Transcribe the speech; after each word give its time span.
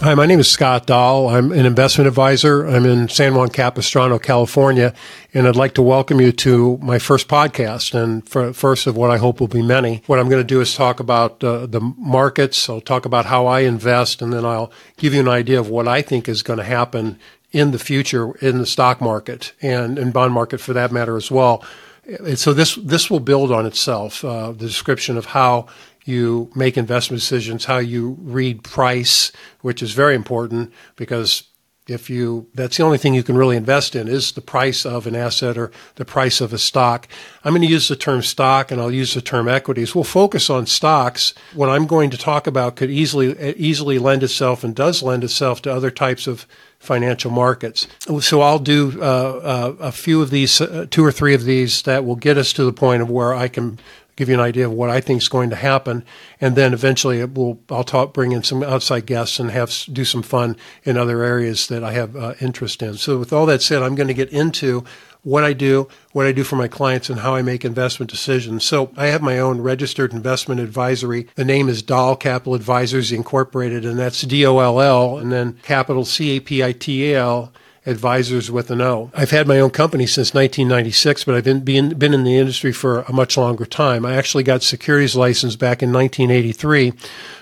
Hi, 0.00 0.14
my 0.14 0.26
name 0.26 0.38
is 0.38 0.48
Scott 0.48 0.86
Doll. 0.86 1.28
I'm 1.28 1.50
an 1.50 1.66
investment 1.66 2.06
advisor. 2.06 2.64
I'm 2.64 2.86
in 2.86 3.08
San 3.08 3.34
Juan 3.34 3.48
Capistrano, 3.48 4.20
California, 4.20 4.94
and 5.34 5.48
I'd 5.48 5.56
like 5.56 5.74
to 5.74 5.82
welcome 5.82 6.20
you 6.20 6.30
to 6.30 6.78
my 6.78 7.00
first 7.00 7.26
podcast 7.26 8.00
and 8.00 8.26
first 8.56 8.86
of 8.86 8.96
what 8.96 9.10
I 9.10 9.16
hope 9.16 9.40
will 9.40 9.48
be 9.48 9.60
many. 9.60 10.04
What 10.06 10.20
I'm 10.20 10.28
going 10.28 10.40
to 10.40 10.46
do 10.46 10.60
is 10.60 10.72
talk 10.72 11.00
about 11.00 11.42
uh, 11.42 11.66
the 11.66 11.80
markets. 11.80 12.68
I'll 12.68 12.80
talk 12.80 13.06
about 13.06 13.26
how 13.26 13.48
I 13.48 13.60
invest, 13.60 14.22
and 14.22 14.32
then 14.32 14.44
I'll 14.44 14.70
give 14.98 15.14
you 15.14 15.20
an 15.20 15.28
idea 15.28 15.58
of 15.58 15.68
what 15.68 15.88
I 15.88 16.00
think 16.00 16.28
is 16.28 16.44
going 16.44 16.60
to 16.60 16.64
happen 16.64 17.18
in 17.50 17.72
the 17.72 17.78
future 17.78 18.36
in 18.36 18.58
the 18.58 18.66
stock 18.66 19.00
market 19.00 19.52
and 19.60 19.98
in 19.98 20.12
bond 20.12 20.32
market 20.32 20.60
for 20.60 20.74
that 20.74 20.92
matter 20.92 21.16
as 21.16 21.28
well. 21.28 21.64
And 22.06 22.38
so 22.38 22.54
this 22.54 22.76
this 22.76 23.10
will 23.10 23.20
build 23.20 23.50
on 23.50 23.66
itself. 23.66 24.24
Uh, 24.24 24.52
the 24.52 24.66
description 24.66 25.16
of 25.16 25.26
how 25.26 25.66
you 26.08 26.50
make 26.54 26.76
investment 26.76 27.20
decisions, 27.20 27.66
how 27.66 27.78
you 27.78 28.16
read 28.20 28.64
price, 28.64 29.30
which 29.60 29.82
is 29.82 29.92
very 29.92 30.14
important 30.14 30.72
because 30.96 31.44
if 31.88 32.10
you 32.10 32.46
that's 32.54 32.76
the 32.76 32.82
only 32.82 32.98
thing 32.98 33.14
you 33.14 33.22
can 33.22 33.36
really 33.36 33.56
invest 33.56 33.96
in 33.96 34.08
is 34.08 34.32
the 34.32 34.42
price 34.42 34.84
of 34.84 35.06
an 35.06 35.16
asset 35.16 35.56
or 35.56 35.70
the 35.94 36.04
price 36.04 36.40
of 36.40 36.52
a 36.52 36.58
stock. 36.58 37.08
I'm 37.42 37.52
going 37.52 37.62
to 37.62 37.68
use 37.68 37.88
the 37.88 37.96
term 37.96 38.22
stock 38.22 38.70
and 38.70 38.80
I'll 38.80 38.92
use 38.92 39.14
the 39.14 39.22
term 39.22 39.48
equities. 39.48 39.94
We'll 39.94 40.04
focus 40.04 40.50
on 40.50 40.66
stocks. 40.66 41.32
What 41.54 41.70
I'm 41.70 41.86
going 41.86 42.10
to 42.10 42.18
talk 42.18 42.46
about 42.46 42.76
could 42.76 42.90
easily 42.90 43.54
easily 43.56 43.98
lend 43.98 44.22
itself 44.22 44.62
and 44.62 44.74
does 44.74 45.02
lend 45.02 45.24
itself 45.24 45.62
to 45.62 45.72
other 45.72 45.90
types 45.90 46.26
of 46.26 46.46
financial 46.78 47.30
markets. 47.30 47.88
So 48.20 48.40
I'll 48.40 48.58
do 48.58 48.98
uh, 49.00 49.04
uh, 49.04 49.76
a 49.80 49.92
few 49.92 50.22
of 50.22 50.30
these, 50.30 50.60
uh, 50.60 50.86
two 50.90 51.04
or 51.04 51.10
three 51.10 51.34
of 51.34 51.44
these 51.44 51.82
that 51.82 52.04
will 52.04 52.16
get 52.16 52.38
us 52.38 52.52
to 52.52 52.64
the 52.64 52.72
point 52.72 53.02
of 53.02 53.10
where 53.10 53.34
I 53.34 53.48
can 53.48 53.80
give 54.18 54.28
you 54.28 54.34
an 54.34 54.40
idea 54.40 54.66
of 54.66 54.72
what 54.72 54.90
I 54.90 55.00
think 55.00 55.22
is 55.22 55.28
going 55.28 55.50
to 55.50 55.56
happen, 55.56 56.04
and 56.40 56.56
then 56.56 56.74
eventually 56.74 57.24
will 57.24 57.60
I'll 57.70 57.84
talk, 57.84 58.12
bring 58.12 58.32
in 58.32 58.42
some 58.42 58.64
outside 58.64 59.06
guests 59.06 59.38
and 59.38 59.52
have 59.52 59.72
do 59.92 60.04
some 60.04 60.22
fun 60.22 60.56
in 60.82 60.98
other 60.98 61.22
areas 61.22 61.68
that 61.68 61.84
I 61.84 61.92
have 61.92 62.16
uh, 62.16 62.34
interest 62.40 62.82
in. 62.82 62.94
So 62.94 63.16
with 63.16 63.32
all 63.32 63.46
that 63.46 63.62
said, 63.62 63.80
I'm 63.80 63.94
going 63.94 64.08
to 64.08 64.14
get 64.14 64.30
into 64.30 64.82
what 65.22 65.44
I 65.44 65.52
do, 65.52 65.88
what 66.12 66.26
I 66.26 66.32
do 66.32 66.42
for 66.42 66.56
my 66.56 66.66
clients, 66.66 67.08
and 67.08 67.20
how 67.20 67.36
I 67.36 67.42
make 67.42 67.64
investment 67.64 68.10
decisions. 68.10 68.64
So 68.64 68.90
I 68.96 69.06
have 69.06 69.22
my 69.22 69.38
own 69.38 69.60
registered 69.60 70.12
investment 70.12 70.60
advisory. 70.60 71.28
The 71.36 71.44
name 71.44 71.68
is 71.68 71.80
Doll 71.82 72.16
Capital 72.16 72.54
Advisors 72.54 73.12
Incorporated, 73.12 73.84
and 73.84 73.98
that's 73.98 74.22
D 74.22 74.44
O 74.44 74.58
L 74.58 74.80
L, 74.80 75.18
and 75.18 75.30
then 75.30 75.58
capital 75.62 76.04
C 76.04 76.36
A 76.36 76.40
P 76.40 76.64
I 76.64 76.72
T 76.72 77.12
A 77.12 77.20
L 77.20 77.52
advisors 77.88 78.50
with 78.50 78.70
an 78.70 78.82
O. 78.82 79.10
I've 79.14 79.30
had 79.30 79.48
my 79.48 79.58
own 79.58 79.70
company 79.70 80.06
since 80.06 80.34
1996, 80.34 81.24
but 81.24 81.34
I've 81.34 81.44
been, 81.44 81.60
been, 81.60 81.98
been 81.98 82.14
in 82.14 82.24
the 82.24 82.36
industry 82.36 82.70
for 82.70 83.00
a 83.00 83.12
much 83.12 83.36
longer 83.36 83.64
time. 83.64 84.04
I 84.04 84.14
actually 84.14 84.44
got 84.44 84.62
securities 84.62 85.16
license 85.16 85.56
back 85.56 85.82
in 85.82 85.92
1983, 85.92 86.92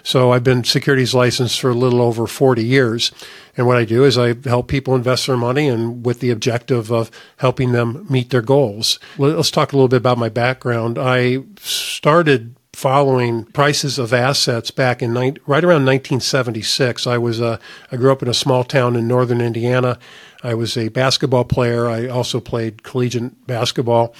so 0.02 0.30
I've 0.30 0.44
been 0.44 0.62
securities 0.62 1.14
licensed 1.14 1.60
for 1.60 1.70
a 1.70 1.74
little 1.74 2.00
over 2.00 2.26
40 2.26 2.64
years. 2.64 3.10
And 3.56 3.66
what 3.66 3.76
I 3.76 3.84
do 3.84 4.04
is 4.04 4.16
I 4.16 4.34
help 4.44 4.68
people 4.68 4.94
invest 4.94 5.26
their 5.26 5.36
money 5.36 5.68
and 5.68 6.04
with 6.06 6.20
the 6.20 6.30
objective 6.30 6.92
of 6.92 7.10
helping 7.38 7.72
them 7.72 8.06
meet 8.08 8.30
their 8.30 8.42
goals. 8.42 9.00
Let's 9.18 9.50
talk 9.50 9.72
a 9.72 9.76
little 9.76 9.88
bit 9.88 9.96
about 9.96 10.18
my 10.18 10.28
background. 10.28 10.98
I 10.98 11.38
started 11.58 12.54
following 12.76 13.42
prices 13.42 13.98
of 13.98 14.12
assets 14.12 14.70
back 14.70 15.00
in 15.00 15.14
right 15.14 15.64
around 15.64 15.86
1976. 15.86 17.06
I 17.06 17.16
was 17.16 17.40
a, 17.40 17.58
I 17.90 17.96
grew 17.96 18.12
up 18.12 18.22
in 18.22 18.28
a 18.28 18.34
small 18.34 18.64
town 18.64 18.96
in 18.96 19.08
northern 19.08 19.40
Indiana. 19.40 19.98
I 20.42 20.52
was 20.52 20.76
a 20.76 20.88
basketball 20.88 21.46
player. 21.46 21.88
I 21.88 22.06
also 22.06 22.38
played 22.38 22.82
collegiate 22.82 23.46
basketball 23.46 24.14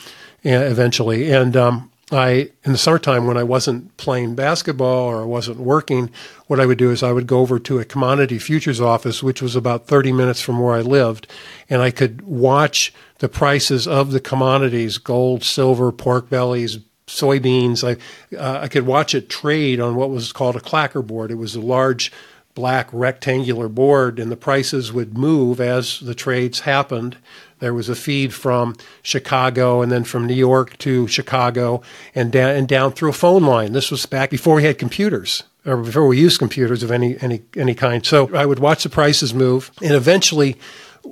uh, 0.47 0.49
eventually, 0.49 1.31
and 1.31 1.55
um, 1.55 1.91
I 2.11 2.51
in 2.65 2.73
the 2.73 2.79
summertime 2.79 3.27
when 3.27 3.37
I 3.37 3.43
wasn't 3.43 3.95
playing 3.99 4.37
basketball 4.37 5.05
or 5.05 5.21
I 5.21 5.27
wasn't 5.27 5.59
working, 5.59 6.11
what 6.47 6.59
I 6.59 6.65
would 6.65 6.79
do 6.79 6.91
is 6.91 7.03
I 7.03 7.13
would 7.13 7.27
go 7.27 7.41
over 7.41 7.59
to 7.59 7.79
a 7.79 7.85
commodity 7.85 8.39
futures 8.39 8.81
office, 8.81 9.23
which 9.23 9.43
was 9.43 9.55
about 9.55 9.87
30 9.87 10.13
minutes 10.13 10.41
from 10.41 10.61
where 10.61 10.75
I 10.75 10.81
lived, 10.81 11.31
and 11.69 11.83
I 11.83 11.91
could 11.91 12.23
watch 12.23 12.95
the 13.19 13.29
prices 13.29 13.87
of 13.87 14.13
the 14.13 14.21
commodities: 14.21 14.97
gold, 14.97 15.45
silver, 15.45 15.93
pork 15.93 16.31
bellies, 16.31 16.79
soybeans. 17.07 17.85
I 17.85 18.37
uh, 18.37 18.61
I 18.63 18.69
could 18.69 18.87
watch 18.87 19.15
it 19.15 19.29
trade 19.29 19.81
on 19.81 19.95
what 19.95 20.11
was 20.11 20.33
called 20.33 20.57
a 20.57 20.61
clacker 20.61 21.07
board. 21.07 21.31
It 21.31 21.37
was 21.37 21.55
a 21.55 21.61
large 21.61 22.13
black 22.55 22.89
rectangular 22.93 23.69
board, 23.69 24.19
and 24.19 24.33
the 24.33 24.37
prices 24.37 24.93
would 24.93 25.17
move 25.17 25.61
as 25.61 26.01
the 26.01 26.15
trades 26.15 26.61
happened. 26.61 27.17
There 27.59 27.75
was 27.75 27.89
a 27.89 27.95
feed 27.95 28.35
from 28.35 28.77
Chicago 29.03 29.83
and 29.83 29.93
then 29.93 30.05
from 30.05 30.27
New 30.27 30.35
York 30.35 30.77
to 30.79 31.07
Chicago 31.07 31.83
and 32.15 32.33
down 32.33 32.51
and 32.51 32.67
down 32.67 32.93
through 32.93 33.11
a 33.11 33.15
phone 33.15 33.45
line. 33.45 33.73
This 33.73 33.91
was 33.91 34.05
back 34.05 34.31
before 34.31 34.57
we 34.57 34.65
had 34.65 34.79
computers 34.79 35.45
or 35.65 35.77
before 35.77 36.07
we 36.07 36.19
used 36.19 36.39
computers 36.39 36.83
of 36.83 36.91
any 36.91 37.17
any 37.21 37.43
any 37.57 37.75
kind. 37.75 38.05
So 38.05 38.35
I 38.35 38.47
would 38.47 38.59
watch 38.59 38.83
the 38.83 38.89
prices 38.89 39.33
move, 39.33 39.71
and 39.83 39.93
eventually 39.93 40.57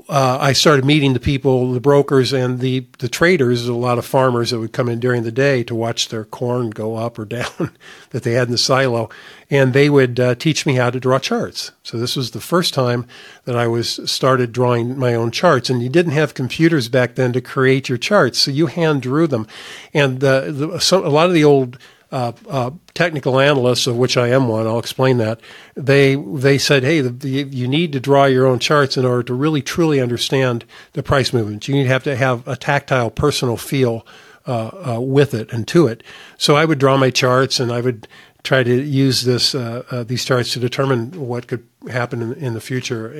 uh, 0.09 0.39
I 0.41 0.53
started 0.53 0.85
meeting 0.85 1.13
the 1.13 1.21
people, 1.21 1.73
the 1.73 1.81
brokers, 1.81 2.33
and 2.33 2.61
the 2.61 2.87
the 2.99 3.09
traders. 3.09 3.67
A 3.67 3.75
lot 3.75 3.99
of 3.99 4.05
farmers 4.05 4.51
that 4.51 4.59
would 4.59 4.73
come 4.73 4.89
in 4.89 5.01
during 5.01 5.23
the 5.23 5.33
day 5.33 5.63
to 5.65 5.75
watch 5.75 6.09
their 6.09 6.25
corn 6.25 6.71
go 6.71 6.97
up 6.97 7.19
or 7.19 7.25
down 7.25 7.71
that 8.11 8.23
they 8.23 8.33
had 8.33 8.49
in 8.49 8.53
the 8.53 8.59
silo, 8.59 9.09
and 9.51 9.73
they 9.73 9.89
would 9.89 10.21
uh, 10.21 10.35
teach 10.35 10.67
me 10.67 10.75
how 10.75 10.91
to 10.91 11.01
draw 11.01 11.19
charts. 11.19 11.73
So 11.83 11.99
this 11.99 12.17
was 12.17 12.33
the 12.33 12.41
first 12.41 12.75
time 12.75 13.07
that 13.45 13.57
I 13.57 13.67
was 13.67 14.01
started 14.11 14.53
drawing 14.53 14.99
my 14.99 15.15
own 15.15 15.31
charts. 15.31 15.71
And 15.71 15.83
you 15.83 15.89
didn't 15.89 16.13
have 16.13 16.35
computers 16.35 16.89
back 16.89 17.15
then 17.15 17.33
to 17.33 17.41
create 17.41 17.89
your 17.89 17.99
charts, 17.99 18.39
so 18.39 18.51
you 18.51 18.67
hand 18.67 19.03
drew 19.03 19.27
them. 19.27 19.47
And 19.93 20.21
the, 20.21 20.79
some, 20.81 21.05
a 21.05 21.09
lot 21.09 21.29
of 21.29 21.35
the 21.35 21.45
old 21.45 21.79
uh, 22.15 22.33
uh, 22.49 22.71
technical 22.95 23.41
analysts, 23.41 23.89
of 23.89 23.97
which 23.97 24.17
I 24.17 24.29
am 24.29 24.47
one, 24.47 24.69
I'll 24.69 24.79
explain 24.79 25.19
that. 25.19 25.41
They 25.75 26.15
they 26.15 26.59
said, 26.59 26.85
hey, 26.85 27.01
the, 27.01 27.11
the, 27.11 27.29
you 27.29 27.67
need 27.67 27.93
to 27.93 27.99
draw 27.99 28.27
your 28.27 28.47
own 28.47 28.61
charts 28.61 28.97
in 28.97 29.05
order 29.05 29.25
to 29.25 29.35
really 29.35 29.63
truly 29.63 30.01
understand 30.01 30.65
the 30.93 31.03
price 31.03 31.33
movements. 31.33 31.67
You 31.67 31.75
need 31.75 31.83
to 31.83 31.89
have 31.89 32.05
to 32.05 32.15
have 32.15 32.47
a 32.47 32.55
tactile, 32.55 33.11
personal 33.11 33.57
feel 33.57 34.07
uh, 34.47 34.95
uh 34.97 35.01
with 35.01 35.35
it 35.35 35.53
and 35.53 35.67
to 35.69 35.89
it. 35.89 36.05
So 36.39 36.55
I 36.55 36.65
would 36.65 36.79
draw 36.79 36.97
my 36.97 37.11
charts, 37.11 37.59
and 37.59 37.73
I 37.73 37.81
would 37.81 38.07
try 38.45 38.63
to 38.63 38.83
use 38.83 39.25
this 39.25 39.53
uh, 39.53 39.83
uh, 39.91 40.05
these 40.05 40.25
charts 40.25 40.53
to 40.53 40.61
determine 40.61 41.27
what 41.27 41.49
could 41.49 41.67
happen 41.91 42.23
in, 42.23 42.33
in 42.35 42.55
the 42.55 42.61
future 42.61 43.11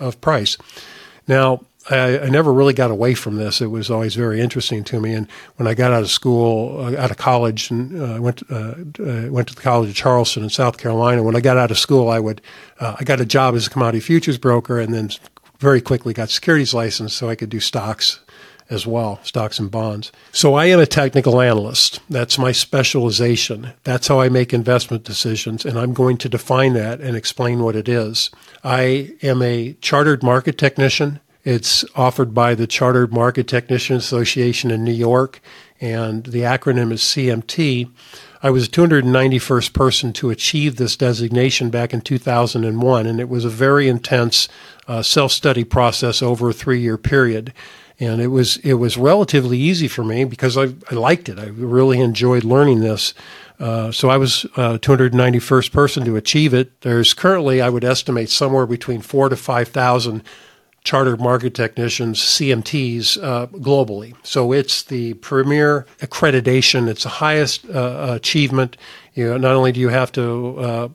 of 0.00 0.18
price. 0.22 0.56
Now, 1.26 1.60
I, 1.90 2.20
I, 2.20 2.28
never 2.28 2.52
really 2.52 2.74
got 2.74 2.90
away 2.90 3.14
from 3.14 3.36
this. 3.36 3.60
It 3.60 3.68
was 3.68 3.90
always 3.90 4.14
very 4.14 4.40
interesting 4.40 4.84
to 4.84 5.00
me. 5.00 5.14
And 5.14 5.28
when 5.56 5.66
I 5.66 5.74
got 5.74 5.92
out 5.92 6.02
of 6.02 6.10
school, 6.10 6.80
uh, 6.80 6.96
out 6.96 7.10
of 7.10 7.16
college, 7.16 7.70
and 7.70 8.00
uh, 8.00 8.20
went 8.20 8.42
uh, 8.50 8.74
uh, 9.00 9.28
went 9.30 9.48
to 9.48 9.54
the 9.54 9.62
College 9.62 9.90
of 9.90 9.94
Charleston 9.96 10.42
in 10.42 10.50
South 10.50 10.78
Carolina. 10.78 11.22
When 11.22 11.36
I 11.36 11.40
got 11.40 11.56
out 11.56 11.70
of 11.70 11.78
school, 11.78 12.08
I 12.08 12.18
would 12.18 12.42
uh, 12.80 12.96
I 12.98 13.04
got 13.04 13.20
a 13.20 13.26
job 13.26 13.54
as 13.54 13.66
a 13.66 13.70
commodity 13.70 14.00
futures 14.00 14.38
broker, 14.38 14.78
and 14.78 14.92
then 14.92 15.10
very 15.58 15.80
quickly 15.80 16.14
got 16.14 16.30
securities 16.30 16.74
license 16.74 17.14
so 17.14 17.28
I 17.28 17.34
could 17.34 17.50
do 17.50 17.60
stocks 17.60 18.20
as 18.70 18.86
well, 18.86 19.18
stocks 19.22 19.58
and 19.58 19.70
bonds. 19.70 20.12
So 20.30 20.54
I 20.54 20.66
am 20.66 20.78
a 20.78 20.86
technical 20.86 21.40
analyst. 21.40 22.00
That's 22.10 22.38
my 22.38 22.52
specialization. 22.52 23.72
That's 23.84 24.08
how 24.08 24.20
I 24.20 24.28
make 24.28 24.52
investment 24.52 25.04
decisions, 25.04 25.64
and 25.64 25.78
I'm 25.78 25.94
going 25.94 26.18
to 26.18 26.28
define 26.28 26.74
that 26.74 27.00
and 27.00 27.16
explain 27.16 27.62
what 27.62 27.76
it 27.76 27.88
is. 27.88 28.30
I 28.62 29.14
am 29.22 29.40
a 29.42 29.72
chartered 29.80 30.22
market 30.22 30.58
technician. 30.58 31.20
It's 31.44 31.84
offered 31.94 32.34
by 32.34 32.54
the 32.54 32.66
Chartered 32.66 33.12
Market 33.12 33.46
Technician 33.46 33.96
Association 33.96 34.70
in 34.70 34.84
New 34.84 34.92
York, 34.92 35.40
and 35.80 36.24
the 36.24 36.40
acronym 36.40 36.92
is 36.92 37.00
CMT. 37.00 37.90
I 38.42 38.50
was 38.50 38.68
the 38.68 38.76
291st 38.76 39.72
person 39.72 40.12
to 40.14 40.30
achieve 40.30 40.76
this 40.76 40.96
designation 40.96 41.70
back 41.70 41.92
in 41.92 42.00
2001, 42.00 43.06
and 43.06 43.20
it 43.20 43.28
was 43.28 43.44
a 43.44 43.50
very 43.50 43.88
intense 43.88 44.48
uh, 44.86 45.02
self-study 45.02 45.64
process 45.64 46.22
over 46.22 46.50
a 46.50 46.52
three-year 46.54 46.98
period. 46.98 47.52
And 48.00 48.20
it 48.20 48.28
was 48.28 48.58
it 48.58 48.74
was 48.74 48.96
relatively 48.96 49.58
easy 49.58 49.88
for 49.88 50.04
me 50.04 50.24
because 50.24 50.56
I, 50.56 50.74
I 50.88 50.94
liked 50.94 51.28
it. 51.28 51.36
I 51.36 51.46
really 51.46 52.00
enjoyed 52.00 52.44
learning 52.44 52.78
this. 52.78 53.12
Uh, 53.58 53.90
so 53.90 54.08
I 54.08 54.16
was 54.16 54.44
uh, 54.56 54.78
291st 54.78 55.72
person 55.72 56.04
to 56.04 56.14
achieve 56.14 56.54
it. 56.54 56.80
There's 56.82 57.12
currently, 57.12 57.60
I 57.60 57.70
would 57.70 57.82
estimate, 57.82 58.30
somewhere 58.30 58.66
between 58.66 59.00
four 59.00 59.28
to 59.28 59.36
five 59.36 59.68
thousand 59.68 60.22
chartered 60.88 61.20
market 61.20 61.52
technicians, 61.52 62.18
CMTs, 62.18 63.22
uh, 63.22 63.46
globally. 63.48 64.14
So 64.22 64.52
it's 64.52 64.84
the 64.84 65.12
premier 65.14 65.84
accreditation. 66.00 66.88
It's 66.88 67.02
the 67.02 67.10
highest 67.10 67.68
uh, 67.68 68.06
achievement. 68.16 68.78
You 69.12 69.28
know, 69.28 69.36
not 69.36 69.54
only 69.54 69.70
do 69.70 69.80
you 69.80 69.90
have 69.90 70.10
to 70.12 70.58
uh, 70.58 70.88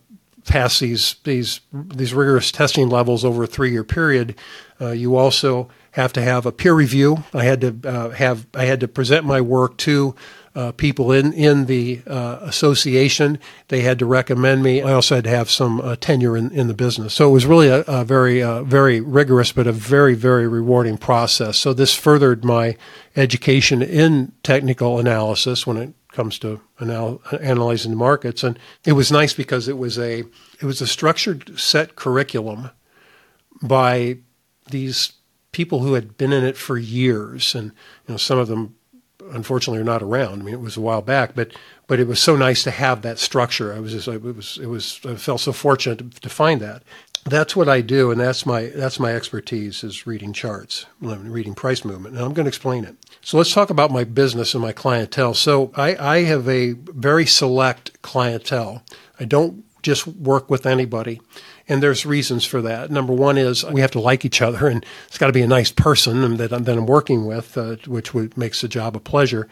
pass 0.46 0.80
these 0.80 1.18
these 1.26 1.62
these 1.72 2.12
rigorous 2.12 2.52
testing 2.52 2.90
levels 2.90 3.24
over 3.24 3.44
a 3.44 3.48
three 3.48 3.70
year 3.70 3.84
period, 3.84 4.34
uh, 4.82 4.94
you 4.94 5.16
also 5.16 5.70
have 5.92 6.12
to 6.14 6.24
have 6.24 6.48
a 6.48 6.52
peer 6.52 6.74
review. 6.74 7.24
I 7.32 7.44
had 7.44 7.62
to 7.62 7.80
uh, 7.88 8.10
have 8.10 8.48
I 8.56 8.66
had 8.66 8.80
to 8.80 8.88
present 8.88 9.28
my 9.28 9.42
work 9.42 9.78
to 9.78 10.16
uh, 10.56 10.72
people 10.74 11.12
in 11.12 11.34
in 11.34 11.66
the 11.66 12.02
uh, 12.08 12.40
association. 12.42 13.40
They 13.70 13.82
had 13.82 14.00
to 14.00 14.06
recommend 14.06 14.64
me. 14.64 14.82
I 14.82 14.94
also 14.94 15.16
had 15.16 15.24
to 15.26 15.30
have 15.30 15.50
some 15.50 15.82
uh, 15.82 15.96
tenure 15.96 16.38
in, 16.38 16.52
in 16.52 16.68
the 16.68 16.74
business. 16.74 17.14
So 17.14 17.30
it 17.30 17.34
was 17.34 17.46
really 17.46 17.70
a, 17.70 17.82
a 17.82 18.04
very 18.04 18.42
uh, 18.42 18.64
very 18.64 19.00
rigorous, 19.02 19.52
but 19.52 19.68
a 19.68 19.72
very 19.72 20.14
very 20.14 20.48
rewarding 20.48 20.98
process. 20.98 21.58
So 21.58 21.74
this 21.74 21.96
furthered 21.96 22.46
my 22.46 22.78
education 23.16 23.82
in 23.82 24.32
technical 24.44 25.00
analysis 25.00 25.66
when 25.66 25.78
it 25.78 25.94
comes 26.12 26.38
to 26.40 26.62
anal- 26.80 27.22
analyzing 27.42 27.92
the 27.92 27.98
markets. 27.98 28.44
And 28.44 28.58
it 28.86 28.94
was 28.94 29.12
nice 29.12 29.34
because 29.34 29.68
it 29.68 29.78
was 29.78 29.98
a 29.98 30.20
it 30.62 30.66
was 30.66 30.82
a 30.82 30.88
structured 30.88 31.60
set 31.60 31.96
curriculum 31.96 32.70
by 33.62 34.18
these 34.70 35.14
people 35.52 35.80
who 35.80 35.94
had 35.94 36.18
been 36.18 36.34
in 36.34 36.44
it 36.44 36.58
for 36.58 36.78
years, 36.78 37.56
and 37.56 37.72
you 38.08 38.14
know 38.14 38.18
some 38.18 38.40
of 38.40 38.48
them 38.48 38.76
unfortunately 39.34 39.82
are 39.82 39.86
not 39.86 40.02
around. 40.02 40.42
I 40.42 40.44
mean, 40.44 40.54
it 40.54 40.62
was 40.62 40.78
a 40.78 40.82
while 40.82 41.02
back, 41.02 41.36
but 41.36 41.54
but 41.88 42.00
it 42.00 42.08
was 42.08 42.20
so 42.20 42.36
nice 42.36 42.64
to 42.64 42.72
have 42.72 43.02
that 43.02 43.20
structure. 43.20 43.74
I 43.74 43.80
was 43.80 43.92
just, 43.92 44.08
it 44.08 44.22
was 44.22 44.58
it 44.62 44.68
was 44.68 45.00
I 45.06 45.16
felt 45.16 45.42
so 45.42 45.52
fortunate 45.52 46.00
to, 46.00 46.22
to 46.22 46.30
find 46.30 46.62
that. 46.62 46.84
That's 47.26 47.56
what 47.56 47.70
I 47.70 47.80
do, 47.80 48.12
and 48.12 48.20
that's 48.20 48.46
my 48.46 48.66
that's 48.76 49.00
my 49.00 49.14
expertise 49.16 49.84
is 49.84 50.06
reading 50.06 50.34
charts, 50.34 50.86
reading 51.00 51.56
price 51.56 51.86
movement, 51.86 52.16
and 52.16 52.24
I'm 52.24 52.34
going 52.34 52.46
to 52.46 52.50
explain 52.50 52.84
it. 52.84 52.98
So 53.22 53.38
let's 53.38 53.54
talk 53.54 53.70
about 53.70 53.92
my 53.92 54.04
business 54.04 54.54
and 54.54 54.62
my 54.62 54.74
clientele. 54.74 55.34
So 55.34 55.72
I, 55.76 55.96
I 55.96 56.24
have 56.24 56.48
a 56.50 56.74
very 56.74 57.26
select 57.26 58.02
clientele. 58.02 58.84
I 59.20 59.26
don't 59.26 59.64
just 59.82 60.06
work 60.06 60.50
with 60.50 60.66
anybody. 60.66 61.22
And 61.68 61.82
there's 61.82 62.06
reasons 62.06 62.44
for 62.44 62.62
that. 62.62 62.92
Number 62.92 63.14
one 63.14 63.38
is 63.38 63.64
we 63.64 63.82
have 63.82 63.92
to 63.92 64.00
like 64.00 64.26
each 64.26 64.42
other, 64.42 64.68
and 64.68 64.86
it's 65.08 65.18
got 65.18 65.28
to 65.28 65.34
be 65.34 65.42
a 65.42 65.48
nice 65.48 65.72
person 65.72 66.38
that 66.38 66.52
I'm, 66.52 66.66
that 66.66 66.78
I'm 66.78 66.86
working 66.86 67.26
with, 67.26 67.58
uh, 67.58 67.78
which 67.88 68.14
would, 68.14 68.38
makes 68.38 68.62
the 68.62 68.68
job 68.68 68.96
a 68.96 69.00
pleasure. 69.00 69.48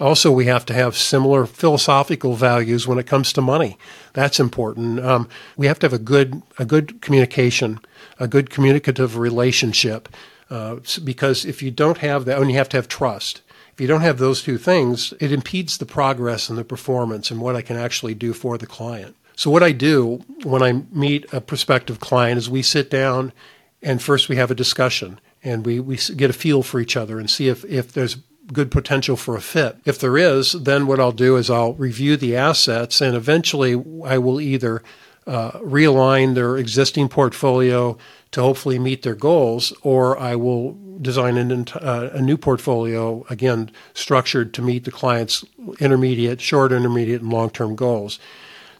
Also, 0.00 0.32
we 0.32 0.46
have 0.46 0.66
to 0.66 0.74
have 0.74 0.96
similar 0.96 1.46
philosophical 1.46 2.34
values 2.34 2.88
when 2.88 2.98
it 2.98 3.06
comes 3.06 3.32
to 3.32 3.40
money. 3.40 3.78
That's 4.14 4.40
important. 4.40 4.98
Um, 4.98 5.28
we 5.56 5.68
have 5.68 5.78
to 5.80 5.86
have 5.86 5.92
a 5.92 5.98
good 5.98 6.42
a 6.58 6.64
good 6.64 7.00
communication, 7.00 7.78
a 8.18 8.26
good 8.26 8.50
communicative 8.50 9.16
relationship, 9.16 10.08
uh, 10.50 10.78
because 11.04 11.44
if 11.44 11.62
you 11.62 11.70
don't 11.70 11.98
have 11.98 12.24
that, 12.24 12.40
and 12.40 12.50
you 12.50 12.56
have 12.56 12.70
to 12.70 12.76
have 12.76 12.88
trust. 12.88 13.42
If 13.72 13.80
you 13.80 13.86
don't 13.86 14.00
have 14.00 14.18
those 14.18 14.42
two 14.42 14.58
things, 14.58 15.14
it 15.20 15.32
impedes 15.32 15.78
the 15.78 15.86
progress 15.86 16.48
and 16.48 16.58
the 16.58 16.64
performance 16.64 17.30
and 17.30 17.40
what 17.40 17.56
I 17.56 17.62
can 17.62 17.76
actually 17.76 18.14
do 18.14 18.32
for 18.32 18.58
the 18.58 18.66
client. 18.66 19.14
So 19.36 19.50
what 19.50 19.62
I 19.62 19.72
do 19.72 20.22
when 20.44 20.62
I 20.62 20.72
meet 20.92 21.32
a 21.32 21.40
prospective 21.40 22.00
client 22.00 22.38
is 22.38 22.50
we 22.50 22.62
sit 22.62 22.90
down 22.90 23.32
and 23.82 24.02
first 24.02 24.28
we 24.28 24.36
have 24.36 24.50
a 24.50 24.54
discussion 24.54 25.20
and 25.42 25.66
we, 25.66 25.80
we 25.80 25.96
get 26.16 26.30
a 26.30 26.34
feel 26.34 26.62
for 26.62 26.80
each 26.80 26.96
other 26.96 27.18
and 27.18 27.28
see 27.28 27.48
if, 27.48 27.64
if 27.64 27.92
there's 27.92 28.16
good 28.52 28.70
potential 28.70 29.16
for 29.16 29.36
a 29.36 29.40
fit. 29.40 29.78
If 29.84 29.98
there 29.98 30.18
is, 30.18 30.52
then 30.52 30.86
what 30.86 31.00
I'll 31.00 31.12
do 31.12 31.36
is 31.36 31.50
I'll 31.50 31.74
review 31.74 32.16
the 32.16 32.36
assets 32.36 33.00
and 33.00 33.16
eventually 33.16 33.72
I 34.04 34.18
will 34.18 34.40
either 34.40 34.82
uh, 35.26 35.52
realign 35.60 36.34
their 36.34 36.56
existing 36.56 37.08
portfolio 37.08 37.96
to 38.32 38.40
hopefully 38.40 38.78
meet 38.78 39.02
their 39.02 39.14
goals, 39.14 39.72
or 39.82 40.18
I 40.18 40.34
will 40.34 40.76
design 41.00 41.36
an, 41.36 41.68
uh, 41.74 42.10
a 42.12 42.20
new 42.20 42.36
portfolio, 42.36 43.24
again, 43.30 43.70
structured 43.94 44.52
to 44.54 44.62
meet 44.62 44.84
the 44.84 44.90
client's 44.90 45.44
intermediate, 45.78 46.40
short, 46.40 46.72
intermediate, 46.72 47.22
and 47.22 47.32
long 47.32 47.50
term 47.50 47.76
goals. 47.76 48.18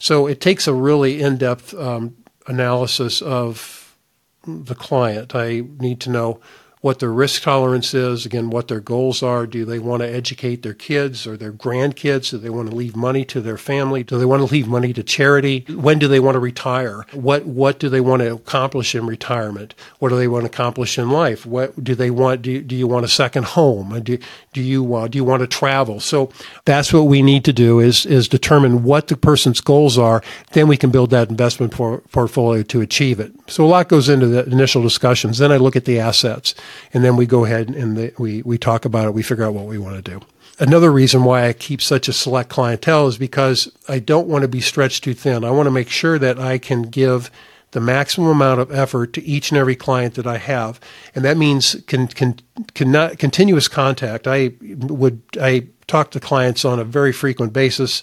So 0.02 0.26
it 0.26 0.40
takes 0.40 0.66
a 0.66 0.74
really 0.74 1.22
in 1.22 1.36
depth 1.36 1.72
um, 1.74 2.16
analysis 2.48 3.22
of 3.22 3.96
the 4.44 4.74
client. 4.74 5.32
I 5.36 5.62
need 5.78 6.00
to 6.00 6.10
know 6.10 6.40
what 6.82 6.98
their 6.98 7.12
risk 7.12 7.42
tolerance 7.42 7.94
is, 7.94 8.26
again, 8.26 8.50
what 8.50 8.66
their 8.66 8.80
goals 8.80 9.22
are. 9.22 9.46
Do 9.46 9.64
they 9.64 9.78
want 9.78 10.02
to 10.02 10.08
educate 10.08 10.62
their 10.62 10.74
kids 10.74 11.28
or 11.28 11.36
their 11.36 11.52
grandkids? 11.52 12.30
Do 12.30 12.38
they 12.38 12.50
want 12.50 12.70
to 12.70 12.74
leave 12.74 12.96
money 12.96 13.24
to 13.26 13.40
their 13.40 13.56
family? 13.56 14.02
Do 14.02 14.18
they 14.18 14.24
want 14.24 14.40
to 14.40 14.52
leave 14.52 14.66
money 14.66 14.92
to 14.94 15.02
charity? 15.04 15.64
When 15.68 16.00
do 16.00 16.08
they 16.08 16.18
want 16.18 16.34
to 16.34 16.40
retire? 16.40 17.06
What 17.12 17.46
what 17.46 17.78
do 17.78 17.88
they 17.88 18.00
want 18.00 18.22
to 18.22 18.34
accomplish 18.34 18.96
in 18.96 19.06
retirement? 19.06 19.76
What 20.00 20.08
do 20.08 20.16
they 20.16 20.26
want 20.26 20.42
to 20.42 20.50
accomplish 20.50 20.98
in 20.98 21.08
life? 21.10 21.46
What 21.46 21.84
do 21.84 21.94
they 21.94 22.10
want? 22.10 22.42
Do, 22.42 22.60
do 22.60 22.74
you 22.74 22.88
want 22.88 23.04
a 23.04 23.08
second 23.08 23.44
home? 23.44 24.00
Do, 24.02 24.18
do 24.52 24.60
you 24.60 24.92
uh, 24.96 25.06
do 25.06 25.18
you 25.18 25.24
want 25.24 25.42
to 25.42 25.46
travel? 25.46 26.00
So 26.00 26.32
that's 26.64 26.92
what 26.92 27.04
we 27.04 27.22
need 27.22 27.44
to 27.44 27.52
do 27.52 27.78
is 27.78 28.04
is 28.06 28.26
determine 28.26 28.82
what 28.82 29.06
the 29.06 29.16
person's 29.16 29.60
goals 29.60 29.98
are. 29.98 30.20
Then 30.50 30.66
we 30.66 30.76
can 30.76 30.90
build 30.90 31.10
that 31.10 31.30
investment 31.30 31.72
por- 31.72 31.98
portfolio 32.10 32.64
to 32.64 32.80
achieve 32.80 33.20
it. 33.20 33.32
So 33.46 33.64
a 33.64 33.68
lot 33.68 33.88
goes 33.88 34.08
into 34.08 34.26
the 34.26 34.44
initial 34.46 34.82
discussions. 34.82 35.38
Then 35.38 35.52
I 35.52 35.58
look 35.58 35.76
at 35.76 35.84
the 35.84 36.00
assets 36.00 36.56
and 36.92 37.04
then 37.04 37.16
we 37.16 37.26
go 37.26 37.44
ahead 37.44 37.68
and 37.68 37.96
the, 37.96 38.12
we 38.18 38.42
we 38.42 38.58
talk 38.58 38.84
about 38.84 39.06
it. 39.06 39.14
We 39.14 39.22
figure 39.22 39.44
out 39.44 39.54
what 39.54 39.66
we 39.66 39.78
want 39.78 40.04
to 40.04 40.10
do. 40.10 40.20
Another 40.58 40.92
reason 40.92 41.24
why 41.24 41.48
I 41.48 41.52
keep 41.52 41.80
such 41.80 42.08
a 42.08 42.12
select 42.12 42.50
clientele 42.50 43.08
is 43.08 43.18
because 43.18 43.72
I 43.88 43.98
don't 43.98 44.28
want 44.28 44.42
to 44.42 44.48
be 44.48 44.60
stretched 44.60 45.04
too 45.04 45.14
thin. 45.14 45.44
I 45.44 45.50
want 45.50 45.66
to 45.66 45.70
make 45.70 45.88
sure 45.88 46.18
that 46.18 46.38
I 46.38 46.58
can 46.58 46.82
give 46.82 47.30
the 47.72 47.80
maximum 47.80 48.28
amount 48.28 48.60
of 48.60 48.70
effort 48.70 49.14
to 49.14 49.24
each 49.24 49.50
and 49.50 49.58
every 49.58 49.74
client 49.74 50.14
that 50.14 50.26
I 50.26 50.36
have, 50.36 50.78
and 51.14 51.24
that 51.24 51.38
means 51.38 51.74
can, 51.86 52.06
can, 52.06 52.38
can 52.74 53.16
continuous 53.16 53.66
contact. 53.66 54.26
I 54.26 54.52
would 54.60 55.22
I 55.40 55.68
talk 55.86 56.10
to 56.12 56.20
clients 56.20 56.64
on 56.64 56.78
a 56.78 56.84
very 56.84 57.12
frequent 57.12 57.52
basis. 57.52 58.02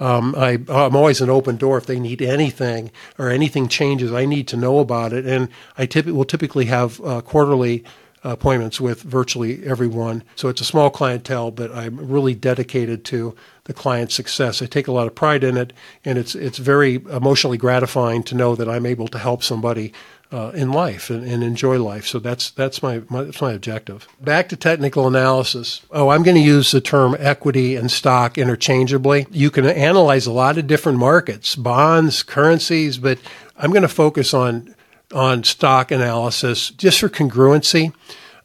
Um, 0.00 0.36
I, 0.36 0.60
am 0.68 0.94
always 0.94 1.20
an 1.20 1.28
open 1.28 1.56
door 1.56 1.76
if 1.76 1.86
they 1.86 1.98
need 1.98 2.22
anything 2.22 2.92
or 3.18 3.28
anything 3.28 3.66
changes. 3.66 4.12
I 4.12 4.24
need 4.24 4.46
to 4.48 4.56
know 4.56 4.78
about 4.78 5.12
it, 5.12 5.26
and 5.26 5.48
I 5.76 5.88
typ- 5.88 6.12
will 6.12 6.24
typically 6.24 6.66
have 6.66 7.00
uh, 7.04 7.20
quarterly 7.20 7.82
appointments 8.24 8.80
with 8.80 9.02
virtually 9.02 9.64
everyone. 9.64 10.22
So 10.36 10.48
it's 10.48 10.60
a 10.60 10.64
small 10.64 10.90
clientele, 10.90 11.50
but 11.50 11.70
I'm 11.72 11.96
really 11.96 12.34
dedicated 12.34 13.04
to 13.06 13.34
the 13.64 13.74
client's 13.74 14.14
success. 14.14 14.62
I 14.62 14.66
take 14.66 14.88
a 14.88 14.92
lot 14.92 15.06
of 15.06 15.14
pride 15.14 15.44
in 15.44 15.56
it, 15.56 15.72
and 16.04 16.18
it's 16.18 16.34
it's 16.34 16.58
very 16.58 16.96
emotionally 17.10 17.58
gratifying 17.58 18.22
to 18.24 18.34
know 18.34 18.54
that 18.54 18.68
I'm 18.68 18.86
able 18.86 19.08
to 19.08 19.18
help 19.18 19.42
somebody 19.42 19.92
uh, 20.30 20.50
in 20.54 20.72
life 20.72 21.08
and, 21.08 21.24
and, 21.24 21.42
enjoy 21.42 21.82
life. 21.82 22.06
So 22.06 22.18
that's 22.18 22.50
that's 22.50 22.82
my, 22.82 23.02
my, 23.08 23.22
that's 23.22 23.40
my 23.40 23.52
objective. 23.52 24.06
Back 24.20 24.50
to 24.50 24.56
technical 24.56 25.06
analysis. 25.06 25.80
Oh, 25.90 26.10
I'm 26.10 26.22
going 26.22 26.36
to 26.36 26.42
use 26.42 26.70
the 26.70 26.82
term 26.82 27.16
equity 27.18 27.76
and 27.76 27.90
stock 27.90 28.36
interchangeably. 28.36 29.26
You 29.30 29.50
can 29.50 29.64
analyze 29.64 30.26
a 30.26 30.32
lot 30.32 30.58
of 30.58 30.66
different 30.66 30.98
markets, 30.98 31.56
bonds, 31.56 32.22
currencies, 32.22 32.98
but 32.98 33.18
I'm 33.56 33.70
going 33.70 33.82
to 33.82 33.88
focus 33.88 34.34
on 34.34 34.74
on 35.12 35.44
stock 35.44 35.90
analysis 35.90 36.70
just 36.70 37.00
for 37.00 37.08
congruency. 37.08 37.92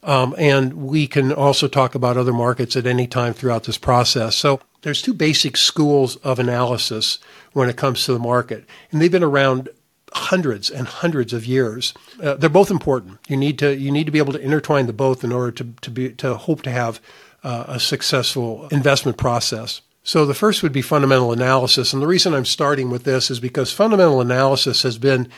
Um, 0.02 0.34
and 0.36 0.74
we 0.74 1.06
can 1.06 1.32
also 1.32 1.66
talk 1.66 1.94
about 1.94 2.16
other 2.16 2.32
markets 2.32 2.76
at 2.76 2.86
any 2.86 3.06
time 3.06 3.32
throughout 3.32 3.64
this 3.64 3.78
process. 3.78 4.36
So 4.36 4.60
there's 4.82 5.00
two 5.00 5.14
basic 5.14 5.56
schools 5.56 6.16
of 6.16 6.38
analysis 6.38 7.18
when 7.52 7.70
it 7.70 7.76
comes 7.76 8.04
to 8.04 8.12
the 8.12 8.18
market, 8.18 8.66
and 8.92 9.00
they've 9.00 9.10
been 9.10 9.22
around 9.22 9.70
hundreds 10.12 10.70
and 10.70 10.86
hundreds 10.86 11.32
of 11.32 11.46
years. 11.46 11.94
Uh, 12.22 12.34
they're 12.34 12.50
both 12.50 12.70
important. 12.70 13.18
You 13.28 13.36
need 13.36 13.58
to 13.60 13.74
you 13.74 13.90
need 13.90 14.04
to 14.04 14.12
be 14.12 14.18
able 14.18 14.34
to 14.34 14.40
intertwine 14.40 14.86
the 14.86 14.92
both 14.92 15.24
in 15.24 15.32
order 15.32 15.52
to 15.52 15.64
to 15.80 15.90
be 15.90 16.10
to 16.10 16.34
hope 16.36 16.62
to 16.62 16.70
have 16.70 17.00
uh, 17.42 17.64
a 17.68 17.80
successful 17.80 18.68
investment 18.70 19.16
process. 19.16 19.80
So 20.02 20.26
the 20.26 20.34
first 20.34 20.62
would 20.62 20.72
be 20.72 20.82
fundamental 20.82 21.32
analysis, 21.32 21.94
and 21.94 22.02
the 22.02 22.06
reason 22.06 22.34
I'm 22.34 22.44
starting 22.44 22.90
with 22.90 23.04
this 23.04 23.30
is 23.30 23.40
because 23.40 23.72
fundamental 23.72 24.20
analysis 24.20 24.82
has 24.82 24.98
been 24.98 25.30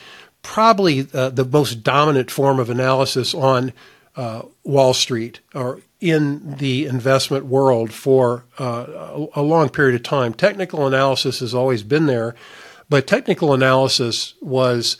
probably 0.46 1.08
uh, 1.12 1.28
the 1.28 1.44
most 1.44 1.82
dominant 1.82 2.30
form 2.30 2.60
of 2.60 2.70
analysis 2.70 3.34
on 3.34 3.72
uh, 4.14 4.42
Wall 4.62 4.94
Street 4.94 5.40
or 5.56 5.80
in 6.00 6.56
the 6.58 6.86
investment 6.86 7.46
world 7.46 7.92
for 7.92 8.44
uh, 8.56 9.26
a, 9.34 9.42
long 9.42 9.68
period 9.68 9.96
of 9.96 10.04
time. 10.04 10.32
Technical 10.32 10.86
analysis 10.86 11.40
has 11.40 11.52
always 11.52 11.82
been 11.82 12.06
there, 12.06 12.36
but 12.88 13.08
technical 13.08 13.52
analysis 13.52 14.34
was 14.40 14.98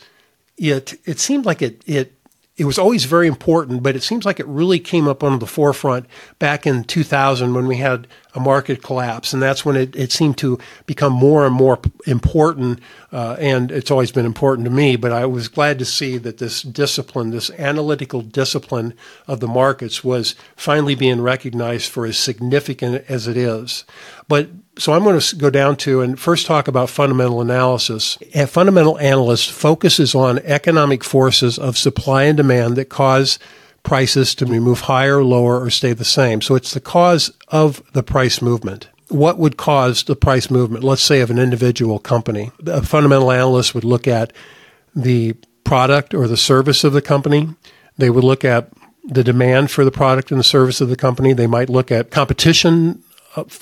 it. 0.57 0.99
It 1.05 1.17
seemed 1.17 1.45
like 1.45 1.61
it 1.61 1.81
it 1.85 2.13
it 2.57 2.65
was 2.65 2.79
always 2.79 3.05
very 3.05 3.27
important, 3.27 3.83
but 3.83 3.95
it 3.95 4.01
seems 4.01 4.25
like 4.25 4.39
it 4.39 4.47
really 4.47 4.79
came 4.79 5.07
up 5.07 5.23
on 5.23 5.37
the 5.37 5.45
forefront 5.45 6.07
back 6.39 6.65
in 6.65 6.83
2000 6.83 7.53
when 7.53 7.67
we 7.67 7.77
had 7.77 8.07
a 8.33 8.39
market 8.39 8.81
collapse. 8.81 9.31
And 9.31 9.41
that's 9.41 9.63
when 9.63 9.75
it, 9.75 9.95
it 9.95 10.11
seemed 10.11 10.39
to 10.39 10.57
become 10.87 11.13
more 11.13 11.45
and 11.45 11.53
more 11.53 11.79
important. 12.07 12.79
Uh, 13.11 13.35
and 13.39 13.71
it's 13.71 13.91
always 13.91 14.11
been 14.11 14.25
important 14.25 14.65
to 14.65 14.71
me, 14.71 14.95
but 14.95 15.11
I 15.11 15.27
was 15.27 15.49
glad 15.49 15.77
to 15.79 15.85
see 15.85 16.17
that 16.17 16.39
this 16.39 16.63
discipline, 16.63 17.29
this 17.29 17.51
analytical 17.51 18.21
discipline 18.21 18.95
of 19.27 19.39
the 19.39 19.47
markets 19.47 20.03
was 20.03 20.33
finally 20.55 20.95
being 20.95 21.21
recognized 21.21 21.91
for 21.91 22.07
as 22.07 22.17
significant 22.17 23.05
as 23.07 23.27
it 23.27 23.37
is. 23.37 23.85
But 24.27 24.49
so 24.77 24.93
I'm 24.93 25.03
going 25.03 25.19
to 25.19 25.35
go 25.35 25.49
down 25.49 25.75
to 25.77 26.01
and 26.01 26.19
first 26.19 26.45
talk 26.45 26.67
about 26.67 26.89
fundamental 26.89 27.41
analysis. 27.41 28.17
A 28.33 28.47
fundamental 28.47 28.97
analyst 28.99 29.51
focuses 29.51 30.15
on 30.15 30.39
economic 30.39 31.03
forces 31.03 31.57
of 31.57 31.77
supply 31.77 32.23
and 32.23 32.37
demand 32.37 32.75
that 32.75 32.89
cause 32.89 33.39
prices 33.83 34.35
to 34.35 34.45
move 34.45 34.81
higher, 34.81 35.23
lower, 35.23 35.61
or 35.61 35.69
stay 35.69 35.93
the 35.93 36.05
same. 36.05 36.41
So 36.41 36.55
it's 36.55 36.73
the 36.73 36.81
cause 36.81 37.31
of 37.47 37.81
the 37.93 38.03
price 38.03 38.41
movement. 38.41 38.89
What 39.09 39.37
would 39.37 39.57
cause 39.57 40.03
the 40.03 40.15
price 40.15 40.51
movement, 40.51 40.83
let's 40.83 41.01
say, 41.01 41.21
of 41.21 41.31
an 41.31 41.39
individual 41.39 41.97
company? 41.97 42.51
A 42.65 42.83
fundamental 42.83 43.31
analyst 43.31 43.73
would 43.73 43.85
look 43.85 44.07
at 44.07 44.33
the 44.93 45.35
product 45.63 46.13
or 46.13 46.27
the 46.27 46.37
service 46.37 46.83
of 46.83 46.93
the 46.93 47.01
company. 47.01 47.55
They 47.97 48.09
would 48.09 48.23
look 48.23 48.43
at 48.43 48.69
the 49.05 49.23
demand 49.23 49.71
for 49.71 49.85
the 49.85 49.91
product 49.91 50.31
and 50.31 50.39
the 50.39 50.43
service 50.43 50.81
of 50.81 50.89
the 50.89 50.97
company. 50.97 51.31
They 51.31 51.47
might 51.47 51.69
look 51.69 51.91
at 51.91 52.11
competition 52.11 53.01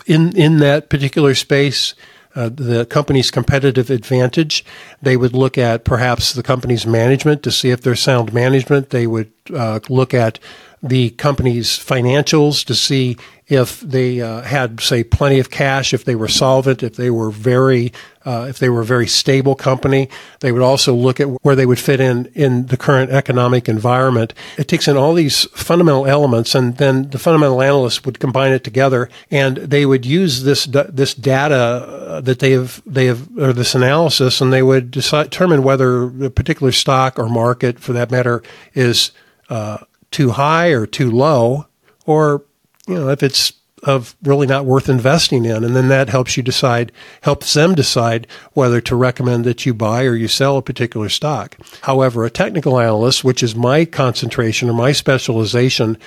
in 0.06 0.36
in 0.36 0.58
that 0.58 0.90
particular 0.90 1.36
space. 1.36 1.94
Uh, 2.36 2.50
the 2.50 2.86
company's 2.88 3.32
competitive 3.32 3.90
advantage. 3.90 4.66
They 5.02 5.16
would 5.16 5.34
look 5.34 5.58
at 5.58 5.86
perhaps 5.86 6.34
the 6.34 6.44
company's 6.44 6.86
management 6.86 7.44
to 7.44 7.52
see 7.52 7.70
if 7.70 7.80
there's 7.80 8.02
sound 8.02 8.34
management. 8.34 8.90
They 8.90 9.08
would 9.08 9.32
uh, 9.54 9.80
look 9.88 10.14
at 10.14 10.38
the 10.84 11.12
company's 11.12 11.70
financials 11.70 12.66
to 12.66 12.76
see 12.76 13.16
if 13.48 13.80
they 13.80 14.22
uh, 14.22 14.42
had, 14.42 14.82
say, 14.82 15.04
plenty 15.04 15.40
of 15.40 15.50
cash, 15.50 15.94
if 15.94 16.04
they 16.04 16.16
were 16.16 16.28
solvent, 16.28 16.84
if 16.84 16.96
they 16.96 17.10
were 17.10 17.32
very, 17.32 17.94
uh, 18.26 18.48
if 18.50 18.60
they 18.60 18.70
were 18.70 18.82
a 18.82 18.86
very 18.86 19.08
stable 19.08 19.56
company. 19.56 20.10
They 20.40 20.52
would 20.52 20.62
also 20.62 20.94
look 20.94 21.20
at 21.20 21.28
where 21.44 21.56
they 21.56 21.66
would 21.66 21.80
fit 21.80 22.00
in 22.00 22.26
in 22.34 22.68
the 22.68 22.78
current 22.78 23.12
economic 23.12 23.70
environment. 23.70 24.34
It 24.58 24.68
takes 24.68 24.88
in 24.88 24.98
all 24.98 25.14
these 25.14 25.46
fundamental 25.52 26.08
elements, 26.08 26.56
and 26.56 26.78
then 26.78 27.10
the 27.10 27.20
fundamental 27.20 27.62
analysts 27.62 28.04
would 28.04 28.20
combine 28.20 28.52
it 28.52 28.64
together, 28.64 29.10
and 29.30 29.58
they 29.58 29.86
would 29.86 30.06
use 30.06 30.44
this 30.44 30.66
this 30.66 31.14
data 31.14 31.56
uh, 31.56 32.22
that 32.22 32.40
they 32.40 32.52
have 32.52 32.82
they 32.86 33.06
have 33.06 33.28
or 33.38 33.54
this 33.54 33.76
analysis, 33.76 34.42
and 34.42 34.52
they 34.52 34.64
would 34.64 34.92
decide, 34.92 35.30
determine 35.30 35.64
whether 35.64 36.26
a 36.26 36.30
particular 36.30 36.72
stock 36.72 37.20
or 37.20 37.30
market, 37.30 37.80
for 37.80 37.94
that 37.94 38.12
matter, 38.12 38.42
is 38.74 39.12
uh, 39.50 39.78
too 40.12 40.32
high 40.32 40.70
or 40.70 40.86
too 40.88 41.12
low, 41.12 41.68
or 42.06 42.44
you 42.88 42.96
know 42.96 43.10
if 43.10 43.22
it's 43.22 43.54
of 43.86 44.16
really 44.24 44.48
not 44.48 44.66
worth 44.66 44.90
investing 44.90 45.46
in, 45.46 45.64
and 45.64 45.76
then 45.76 45.88
that 45.90 46.10
helps 46.10 46.36
you 46.36 46.44
decide, 46.44 46.92
helps 47.22 47.54
them 47.54 47.76
decide 47.76 48.28
whether 48.54 48.82
to 48.82 48.96
recommend 48.96 49.46
that 49.46 49.66
you 49.66 49.74
buy 49.74 50.04
or 50.04 50.16
you 50.16 50.28
sell 50.28 50.58
a 50.58 50.62
particular 50.62 51.08
stock. 51.08 51.56
However, 51.82 52.26
a 52.26 52.32
technical 52.32 52.80
analyst, 52.80 53.24
which 53.24 53.44
is 53.44 53.56
my 53.56 53.86
concentration 53.86 54.70
or 54.70 54.74
my 54.74 54.92
specialization, 54.92 55.98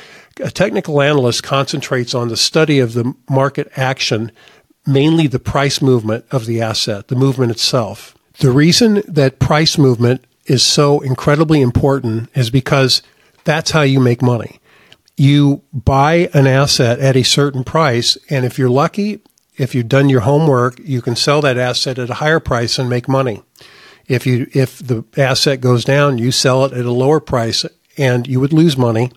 a 0.42 0.50
technical 0.50 1.00
analyst 1.00 1.44
concentrates 1.44 2.14
on 2.14 2.28
the 2.28 2.36
study 2.36 2.80
of 2.80 2.94
the 2.94 3.14
market 3.30 3.70
action, 3.76 4.32
mainly 4.84 5.28
the 5.28 5.38
price 5.38 5.80
movement 5.80 6.24
of 6.32 6.46
the 6.46 6.60
asset, 6.60 7.08
the 7.08 7.16
movement 7.16 7.52
itself. 7.52 8.16
The 8.40 8.50
reason 8.50 9.02
that 9.06 9.38
price 9.38 9.78
movement 9.78 10.24
is 10.46 10.64
so 10.64 11.00
incredibly 11.00 11.60
important 11.60 12.28
is 12.34 12.50
because 12.50 13.02
that's 13.44 13.70
how 13.70 13.82
you 13.82 14.00
make 14.00 14.22
money. 14.22 14.60
You 15.18 15.62
buy 15.72 16.30
an 16.32 16.46
asset 16.46 17.00
at 17.00 17.16
a 17.16 17.24
certain 17.24 17.64
price, 17.64 18.16
and 18.30 18.44
if 18.44 18.56
you're 18.56 18.70
lucky, 18.70 19.20
if 19.56 19.74
you've 19.74 19.88
done 19.88 20.08
your 20.08 20.20
homework, 20.20 20.78
you 20.78 21.02
can 21.02 21.16
sell 21.16 21.40
that 21.40 21.58
asset 21.58 21.98
at 21.98 22.08
a 22.08 22.14
higher 22.14 22.38
price 22.38 22.78
and 22.78 22.88
make 22.88 23.08
money. 23.08 23.42
If 24.06 24.26
you 24.28 24.46
if 24.54 24.78
the 24.78 25.04
asset 25.16 25.60
goes 25.60 25.84
down, 25.84 26.18
you 26.18 26.30
sell 26.30 26.64
it 26.64 26.72
at 26.72 26.86
a 26.86 26.92
lower 26.92 27.18
price 27.18 27.66
and 27.96 28.28
you 28.28 28.38
would 28.38 28.52
lose 28.52 28.76
money. 28.76 29.10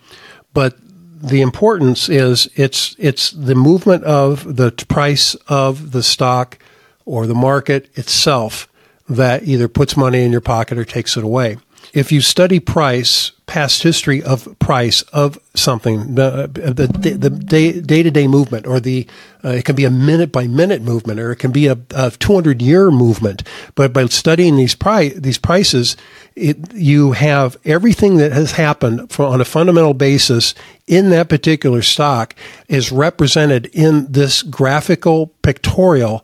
But 0.56 0.76
the 0.82 1.42
importance 1.42 2.10
is 2.10 2.50
it's 2.56 2.96
it's 2.98 3.30
the 3.30 3.54
movement 3.54 4.04
of 4.04 4.58
the 4.58 4.72
price 4.72 5.36
of 5.48 5.92
the 5.92 6.02
stock 6.02 6.58
or 7.06 7.28
the 7.28 7.36
market 7.36 7.96
itself 7.96 8.68
that 9.08 9.44
either 9.44 9.68
puts 9.68 9.96
money 9.96 10.24
in 10.24 10.32
your 10.32 10.42
pocket 10.42 10.80
or 10.80 10.84
takes 10.84 11.16
it 11.16 11.24
away. 11.24 11.58
If 11.94 12.12
you 12.12 12.22
study 12.22 12.60
price, 12.60 13.32
past 13.48 13.84
history 13.84 14.24
of 14.24 14.48
price 14.60 15.02
of 15.12 15.38
something, 15.56 16.16
the 16.16 16.48
the, 16.48 16.88
the 16.88 17.30
day 17.30 18.04
to 18.04 18.10
day 18.10 18.28
movement, 18.28 18.66
or 18.66 18.80
the 18.80 19.06
uh, 19.44 19.50
it 19.50 19.66
can 19.66 19.76
be 19.76 19.84
a 19.84 19.92
minute 19.92 20.32
by 20.32 20.48
minute 20.48 20.82
movement, 20.82 21.20
or 21.20 21.34
it 21.34 21.38
can 21.38 21.52
be 21.52 21.68
a, 21.68 21.78
a 21.94 22.12
200 22.12 22.62
year 22.62 22.92
movement. 22.92 23.44
But 23.76 23.92
by 23.92 24.06
studying 24.06 24.56
these 24.56 24.74
price 24.74 25.14
these 25.16 25.38
prices, 25.38 25.98
it, 26.36 26.74
you 26.74 27.12
have 27.12 27.58
everything 27.66 28.18
that 28.18 28.32
has 28.32 28.54
happened 28.54 29.12
for, 29.12 29.26
on 29.26 29.42
a 29.42 29.46
fundamental 29.46 29.94
basis 29.94 30.56
in 30.88 31.10
that 31.10 31.28
particular 31.28 31.82
stock 31.82 32.36
is 32.70 32.92
represented 32.92 33.66
in 33.74 34.10
this 34.10 34.44
graphical 34.44 35.28
pictorial 35.42 36.24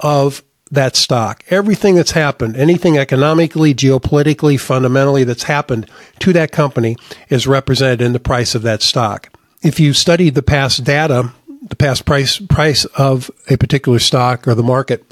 of 0.00 0.42
that 0.70 0.96
stock. 0.96 1.44
Everything 1.50 1.94
that's 1.94 2.12
happened, 2.12 2.56
anything 2.56 2.98
economically, 2.98 3.74
geopolitically, 3.74 4.58
fundamentally 4.58 5.24
that's 5.24 5.44
happened 5.44 5.88
to 6.20 6.32
that 6.32 6.52
company 6.52 6.96
is 7.28 7.46
represented 7.46 8.00
in 8.00 8.12
the 8.12 8.20
price 8.20 8.54
of 8.54 8.62
that 8.62 8.82
stock. 8.82 9.30
If 9.62 9.78
you 9.78 9.92
study 9.92 10.30
the 10.30 10.42
past 10.42 10.84
data, 10.84 11.32
the 11.68 11.76
past 11.76 12.04
price 12.04 12.38
price 12.38 12.84
of 12.96 13.30
a 13.48 13.56
particular 13.56 13.98
stock 13.98 14.46
or 14.46 14.54
the 14.54 14.62
market, 14.62 15.04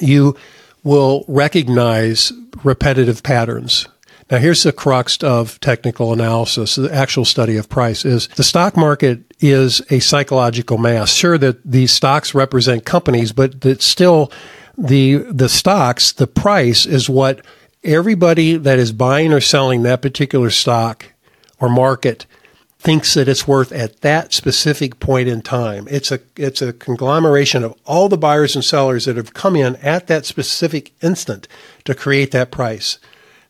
you 0.00 0.36
will 0.82 1.24
recognize 1.28 2.32
repetitive 2.64 3.22
patterns. 3.22 3.86
Now 4.30 4.38
here's 4.38 4.62
the 4.62 4.72
crux 4.72 5.18
of 5.22 5.58
technical 5.60 6.12
analysis, 6.12 6.76
the 6.76 6.92
actual 6.92 7.24
study 7.24 7.56
of 7.56 7.68
price 7.68 8.04
is 8.04 8.28
the 8.28 8.44
stock 8.44 8.76
market 8.76 9.20
is 9.40 9.82
a 9.90 9.98
psychological 9.98 10.78
mass. 10.78 11.12
Sure 11.12 11.36
that 11.38 11.62
these 11.64 11.92
stocks 11.92 12.34
represent 12.34 12.84
companies, 12.84 13.32
but 13.32 13.64
it's 13.64 13.84
still 13.84 14.30
the 14.80 15.16
the 15.16 15.48
stocks, 15.48 16.12
the 16.12 16.26
price 16.26 16.86
is 16.86 17.08
what 17.08 17.44
everybody 17.84 18.56
that 18.56 18.78
is 18.78 18.92
buying 18.92 19.32
or 19.32 19.40
selling 19.40 19.82
that 19.82 20.02
particular 20.02 20.50
stock 20.50 21.12
or 21.58 21.68
market 21.68 22.26
thinks 22.78 23.12
that 23.12 23.28
it's 23.28 23.46
worth 23.46 23.72
at 23.72 24.00
that 24.00 24.32
specific 24.32 24.98
point 24.98 25.28
in 25.28 25.42
time. 25.42 25.86
It's 25.90 26.10
a 26.10 26.20
it's 26.36 26.62
a 26.62 26.72
conglomeration 26.72 27.62
of 27.62 27.74
all 27.84 28.08
the 28.08 28.16
buyers 28.16 28.54
and 28.54 28.64
sellers 28.64 29.04
that 29.04 29.16
have 29.16 29.34
come 29.34 29.54
in 29.54 29.76
at 29.76 30.06
that 30.06 30.24
specific 30.24 30.92
instant 31.02 31.46
to 31.84 31.94
create 31.94 32.30
that 32.30 32.50
price. 32.50 32.98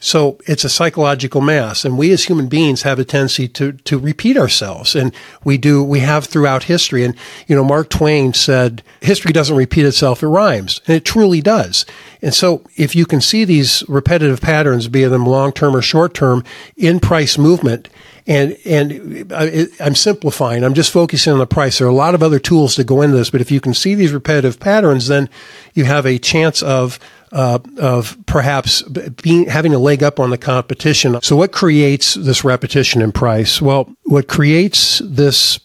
So 0.03 0.39
it's 0.47 0.65
a 0.65 0.71
psychological 0.71 1.43
mass. 1.43 1.85
And 1.85 1.99
we 1.99 2.11
as 2.11 2.25
human 2.25 2.49
beings 2.49 2.83
have 2.83 2.99
a 2.99 3.05
tendency 3.05 3.47
to, 3.49 3.73
to 3.73 3.99
repeat 3.99 4.39
ourselves. 4.39 4.97
And 4.97 5.15
we 5.45 5.59
do, 5.59 5.85
we 5.85 6.01
have 6.01 6.25
throughout 6.25 6.65
history. 6.65 7.05
And, 7.05 7.15
you 7.47 7.55
know, 7.55 7.63
Mark 7.63 7.91
Twain 7.91 8.33
said, 8.33 8.83
history 9.03 9.33
doesn't 9.33 9.57
repeat 9.57 9.85
itself, 9.85 10.23
it 10.23 10.29
rhymes. 10.29 10.81
And 10.87 10.97
it 10.97 11.05
truly 11.05 11.43
does. 11.43 11.85
And 12.23 12.33
so 12.35 12.65
if 12.77 12.97
you 12.97 13.05
can 13.05 13.21
see 13.21 13.45
these 13.45 13.85
repetitive 13.89 14.41
patterns, 14.41 14.89
be 14.89 15.05
them 15.05 15.27
long 15.27 15.53
term 15.53 15.77
or 15.77 15.83
short 15.83 16.15
term, 16.15 16.45
in 16.77 16.99
price 16.99 17.37
movement, 17.37 17.89
and 18.27 18.57
and 18.65 19.33
uh, 19.33 19.67
I'm 19.81 19.95
simplifying. 19.95 20.63
I'm 20.63 20.75
just 20.75 20.93
focusing 20.93 21.33
on 21.33 21.39
the 21.39 21.47
price. 21.47 21.79
There 21.79 21.87
are 21.87 21.91
a 21.91 21.95
lot 21.95 22.15
of 22.15 22.23
other 22.23 22.39
tools 22.39 22.75
to 22.77 22.85
go 22.85 23.03
into 23.03 23.17
this, 23.17 23.31
but 23.31 23.41
if 23.41 23.51
you 23.51 23.61
can 23.61 23.75
see 23.75 23.95
these 23.95 24.13
repetitive 24.13 24.61
patterns, 24.61 25.09
then 25.09 25.29
you 25.75 25.85
have 25.85 26.07
a 26.07 26.19
chance 26.19 26.63
of 26.63 26.99
uh, 27.33 27.59
of 27.79 28.17
perhaps 28.27 28.83
being 29.23 29.47
having 29.47 29.75
a 29.75 29.79
leg 29.79 30.03
up 30.03 30.19
on 30.19 30.31
the 30.31 30.39
competition. 30.39 31.21
So, 31.23 31.37
what 31.37 31.53
creates 31.53 32.15
this 32.15 32.45
repetition 32.45 33.03
in 33.03 33.13
price? 33.13 33.63
Well, 33.63 33.95
what 34.05 34.29
creates 34.29 35.01
this 35.05 35.61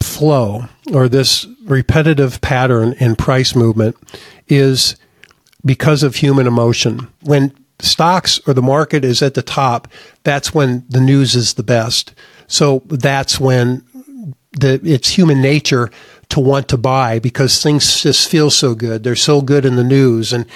flow 0.00 0.66
or 0.92 1.08
this 1.08 1.46
repetitive 1.64 2.40
pattern 2.40 2.94
in 2.98 3.16
price 3.16 3.54
movement 3.54 3.96
is 4.48 4.96
because 5.64 6.02
of 6.02 6.16
human 6.16 6.46
emotion. 6.46 7.08
When 7.22 7.52
stocks 7.80 8.40
or 8.46 8.54
the 8.54 8.62
market 8.62 9.04
is 9.04 9.22
at 9.22 9.34
the 9.34 9.42
top, 9.42 9.88
that's 10.22 10.54
when 10.54 10.84
the 10.88 11.00
news 11.00 11.34
is 11.34 11.54
the 11.54 11.62
best. 11.62 12.14
So 12.46 12.82
that's 12.86 13.40
when 13.40 13.84
the, 14.52 14.80
it's 14.84 15.10
human 15.10 15.42
nature 15.42 15.90
to 16.30 16.40
want 16.40 16.68
to 16.68 16.76
buy 16.76 17.18
because 17.18 17.62
things 17.62 18.02
just 18.02 18.28
feel 18.28 18.50
so 18.50 18.74
good. 18.74 19.02
They're 19.02 19.16
so 19.16 19.40
good 19.40 19.64
in 19.64 19.76
the 19.76 19.84
news. 19.84 20.32
And 20.32 20.46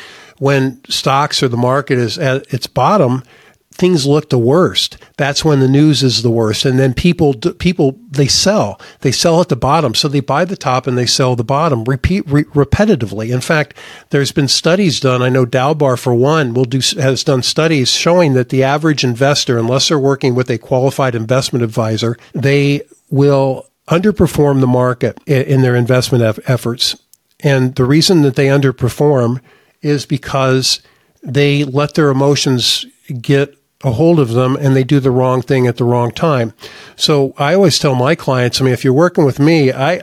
when 0.40 0.80
stocks 0.88 1.42
or 1.42 1.48
the 1.48 1.56
market 1.56 1.98
is 1.98 2.18
at 2.18 2.52
its 2.52 2.66
bottom, 2.66 3.22
things 3.72 4.06
look 4.06 4.30
the 4.30 4.38
worst. 4.38 4.96
That's 5.16 5.44
when 5.44 5.60
the 5.60 5.68
news 5.68 6.02
is 6.02 6.22
the 6.22 6.30
worst. 6.30 6.64
And 6.64 6.78
then 6.78 6.92
people, 6.92 7.34
people, 7.34 7.98
they 8.10 8.26
sell. 8.26 8.80
They 9.00 9.12
sell 9.12 9.40
at 9.40 9.48
the 9.48 9.56
bottom. 9.56 9.94
So 9.94 10.08
they 10.08 10.20
buy 10.20 10.44
the 10.44 10.56
top 10.56 10.86
and 10.86 10.98
they 10.98 11.06
sell 11.06 11.36
the 11.36 11.44
bottom 11.44 11.84
repeat 11.84 12.26
re- 12.26 12.44
repetitively. 12.44 13.32
In 13.32 13.40
fact, 13.40 13.74
there's 14.08 14.32
been 14.32 14.48
studies 14.48 14.98
done. 14.98 15.22
I 15.22 15.28
know 15.28 15.46
Dalbar, 15.46 15.98
for 15.98 16.14
one, 16.14 16.54
will 16.54 16.64
do, 16.64 16.80
has 17.00 17.22
done 17.22 17.42
studies 17.42 17.92
showing 17.92 18.32
that 18.32 18.48
the 18.48 18.62
average 18.62 19.04
investor, 19.04 19.58
unless 19.58 19.88
they're 19.88 19.98
working 19.98 20.34
with 20.34 20.50
a 20.50 20.58
qualified 20.58 21.14
investment 21.14 21.62
advisor, 21.62 22.16
they 22.34 22.82
will 23.10 23.66
underperform 23.88 24.60
the 24.60 24.66
market 24.66 25.18
in 25.26 25.60
their 25.60 25.76
investment 25.76 26.22
efforts. 26.46 26.96
And 27.40 27.74
the 27.74 27.84
reason 27.84 28.22
that 28.22 28.36
they 28.36 28.46
underperform 28.46 29.40
is 29.82 30.06
because 30.06 30.80
they 31.22 31.64
let 31.64 31.94
their 31.94 32.10
emotions 32.10 32.86
get 33.20 33.56
a 33.82 33.92
hold 33.92 34.20
of 34.20 34.30
them 34.30 34.56
and 34.56 34.76
they 34.76 34.84
do 34.84 35.00
the 35.00 35.10
wrong 35.10 35.42
thing 35.42 35.66
at 35.66 35.76
the 35.76 35.84
wrong 35.84 36.10
time. 36.10 36.52
So 36.96 37.34
I 37.38 37.54
always 37.54 37.78
tell 37.78 37.94
my 37.94 38.14
clients, 38.14 38.60
I 38.60 38.64
mean, 38.64 38.74
if 38.74 38.84
you're 38.84 38.92
working 38.92 39.24
with 39.24 39.38
me, 39.38 39.72
I, 39.72 40.02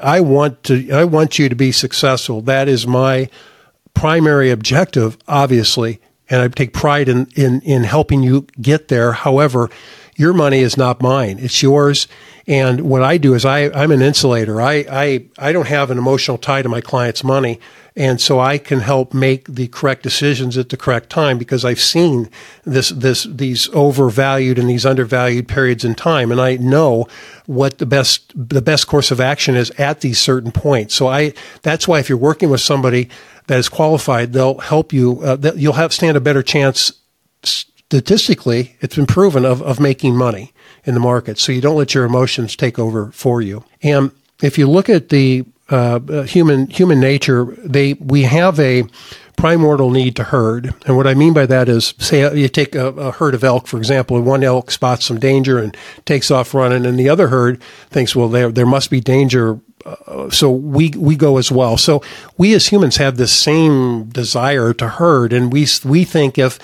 I 0.00 0.20
want 0.20 0.62
to, 0.64 0.90
I 0.90 1.04
want 1.04 1.38
you 1.38 1.48
to 1.48 1.56
be 1.56 1.72
successful. 1.72 2.42
That 2.42 2.68
is 2.68 2.86
my 2.86 3.30
primary 3.94 4.50
objective, 4.50 5.16
obviously. 5.26 6.00
And 6.28 6.42
I 6.42 6.48
take 6.48 6.72
pride 6.74 7.08
in, 7.08 7.28
in, 7.36 7.60
in 7.62 7.84
helping 7.84 8.22
you 8.22 8.46
get 8.60 8.88
there. 8.88 9.12
However, 9.12 9.70
your 10.16 10.32
money 10.32 10.60
is 10.60 10.76
not 10.76 11.00
mine. 11.00 11.38
It's 11.38 11.62
yours. 11.62 12.08
And 12.46 12.82
what 12.82 13.02
I 13.02 13.18
do 13.18 13.34
is 13.34 13.44
I, 13.44 13.70
I'm 13.70 13.90
an 13.90 14.02
insulator. 14.02 14.60
I, 14.60 14.84
I, 14.90 15.26
I 15.38 15.52
don't 15.52 15.68
have 15.68 15.90
an 15.90 15.98
emotional 15.98 16.38
tie 16.38 16.62
to 16.62 16.68
my 16.68 16.80
client's 16.80 17.22
money 17.22 17.60
And 17.98 18.20
so 18.20 18.38
I 18.38 18.58
can 18.58 18.80
help 18.80 19.14
make 19.14 19.46
the 19.46 19.68
correct 19.68 20.02
decisions 20.02 20.58
at 20.58 20.68
the 20.68 20.76
correct 20.76 21.08
time 21.08 21.38
because 21.38 21.64
I've 21.64 21.80
seen 21.80 22.28
this, 22.64 22.90
this, 22.90 23.24
these 23.24 23.70
overvalued 23.70 24.58
and 24.58 24.68
these 24.68 24.84
undervalued 24.84 25.48
periods 25.48 25.82
in 25.82 25.94
time. 25.94 26.30
And 26.30 26.38
I 26.38 26.56
know 26.56 27.08
what 27.46 27.78
the 27.78 27.86
best, 27.86 28.32
the 28.36 28.60
best 28.60 28.86
course 28.86 29.10
of 29.10 29.18
action 29.18 29.56
is 29.56 29.70
at 29.78 30.02
these 30.02 30.18
certain 30.18 30.52
points. 30.52 30.94
So 30.94 31.06
I, 31.06 31.32
that's 31.62 31.88
why 31.88 31.98
if 31.98 32.10
you're 32.10 32.18
working 32.18 32.50
with 32.50 32.60
somebody 32.60 33.08
that 33.46 33.58
is 33.58 33.70
qualified, 33.70 34.34
they'll 34.34 34.58
help 34.58 34.92
you, 34.92 35.22
uh, 35.22 35.52
you'll 35.56 35.72
have 35.72 35.94
stand 35.94 36.18
a 36.18 36.20
better 36.20 36.42
chance 36.42 36.92
statistically, 37.88 38.76
it's 38.80 38.96
been 38.96 39.06
proven 39.06 39.44
of, 39.44 39.62
of 39.62 39.80
making 39.80 40.16
money 40.16 40.52
in 40.84 40.94
the 40.94 41.00
market. 41.00 41.38
So 41.38 41.52
you 41.52 41.60
don't 41.60 41.76
let 41.76 41.94
your 41.94 42.04
emotions 42.04 42.56
take 42.56 42.78
over 42.78 43.10
for 43.12 43.40
you. 43.40 43.64
And 43.82 44.10
if 44.42 44.58
you 44.58 44.68
look 44.68 44.88
at 44.88 45.08
the 45.08 45.44
uh, 45.68 45.98
uh, 46.08 46.22
human 46.22 46.68
human 46.68 47.00
nature, 47.00 47.44
they 47.64 47.94
we 47.94 48.22
have 48.22 48.60
a 48.60 48.84
primordial 49.36 49.90
need 49.90 50.14
to 50.16 50.24
herd. 50.24 50.72
And 50.86 50.96
what 50.96 51.08
I 51.08 51.14
mean 51.14 51.32
by 51.32 51.44
that 51.46 51.68
is, 51.68 51.94
say 51.98 52.32
you 52.36 52.48
take 52.48 52.76
a, 52.76 52.86
a, 52.88 53.10
herd 53.10 53.34
of 53.34 53.42
elk, 53.42 53.66
for 53.66 53.76
example, 53.76 54.16
and 54.16 54.24
one 54.24 54.44
elk 54.44 54.70
spots 54.70 55.04
some 55.04 55.18
danger 55.18 55.58
and 55.58 55.76
takes 56.04 56.30
off 56.30 56.54
running, 56.54 56.86
and 56.86 56.98
the 56.98 57.08
other 57.08 57.28
herd 57.28 57.60
thinks, 57.90 58.14
well, 58.14 58.28
there 58.28 58.52
there 58.52 58.64
must 58.64 58.90
be 58.90 59.00
danger 59.00 59.58
so 60.30 60.50
we 60.50 60.90
we 60.96 61.16
go 61.16 61.36
as 61.36 61.52
well. 61.52 61.76
So 61.76 62.02
we 62.36 62.54
as 62.54 62.68
humans 62.68 62.96
have 62.96 63.16
this 63.16 63.32
same 63.32 64.06
desire 64.06 64.72
to 64.74 64.88
herd, 64.88 65.32
and 65.32 65.52
we 65.52 65.66
we 65.84 66.04
think 66.04 66.38
if 66.38 66.58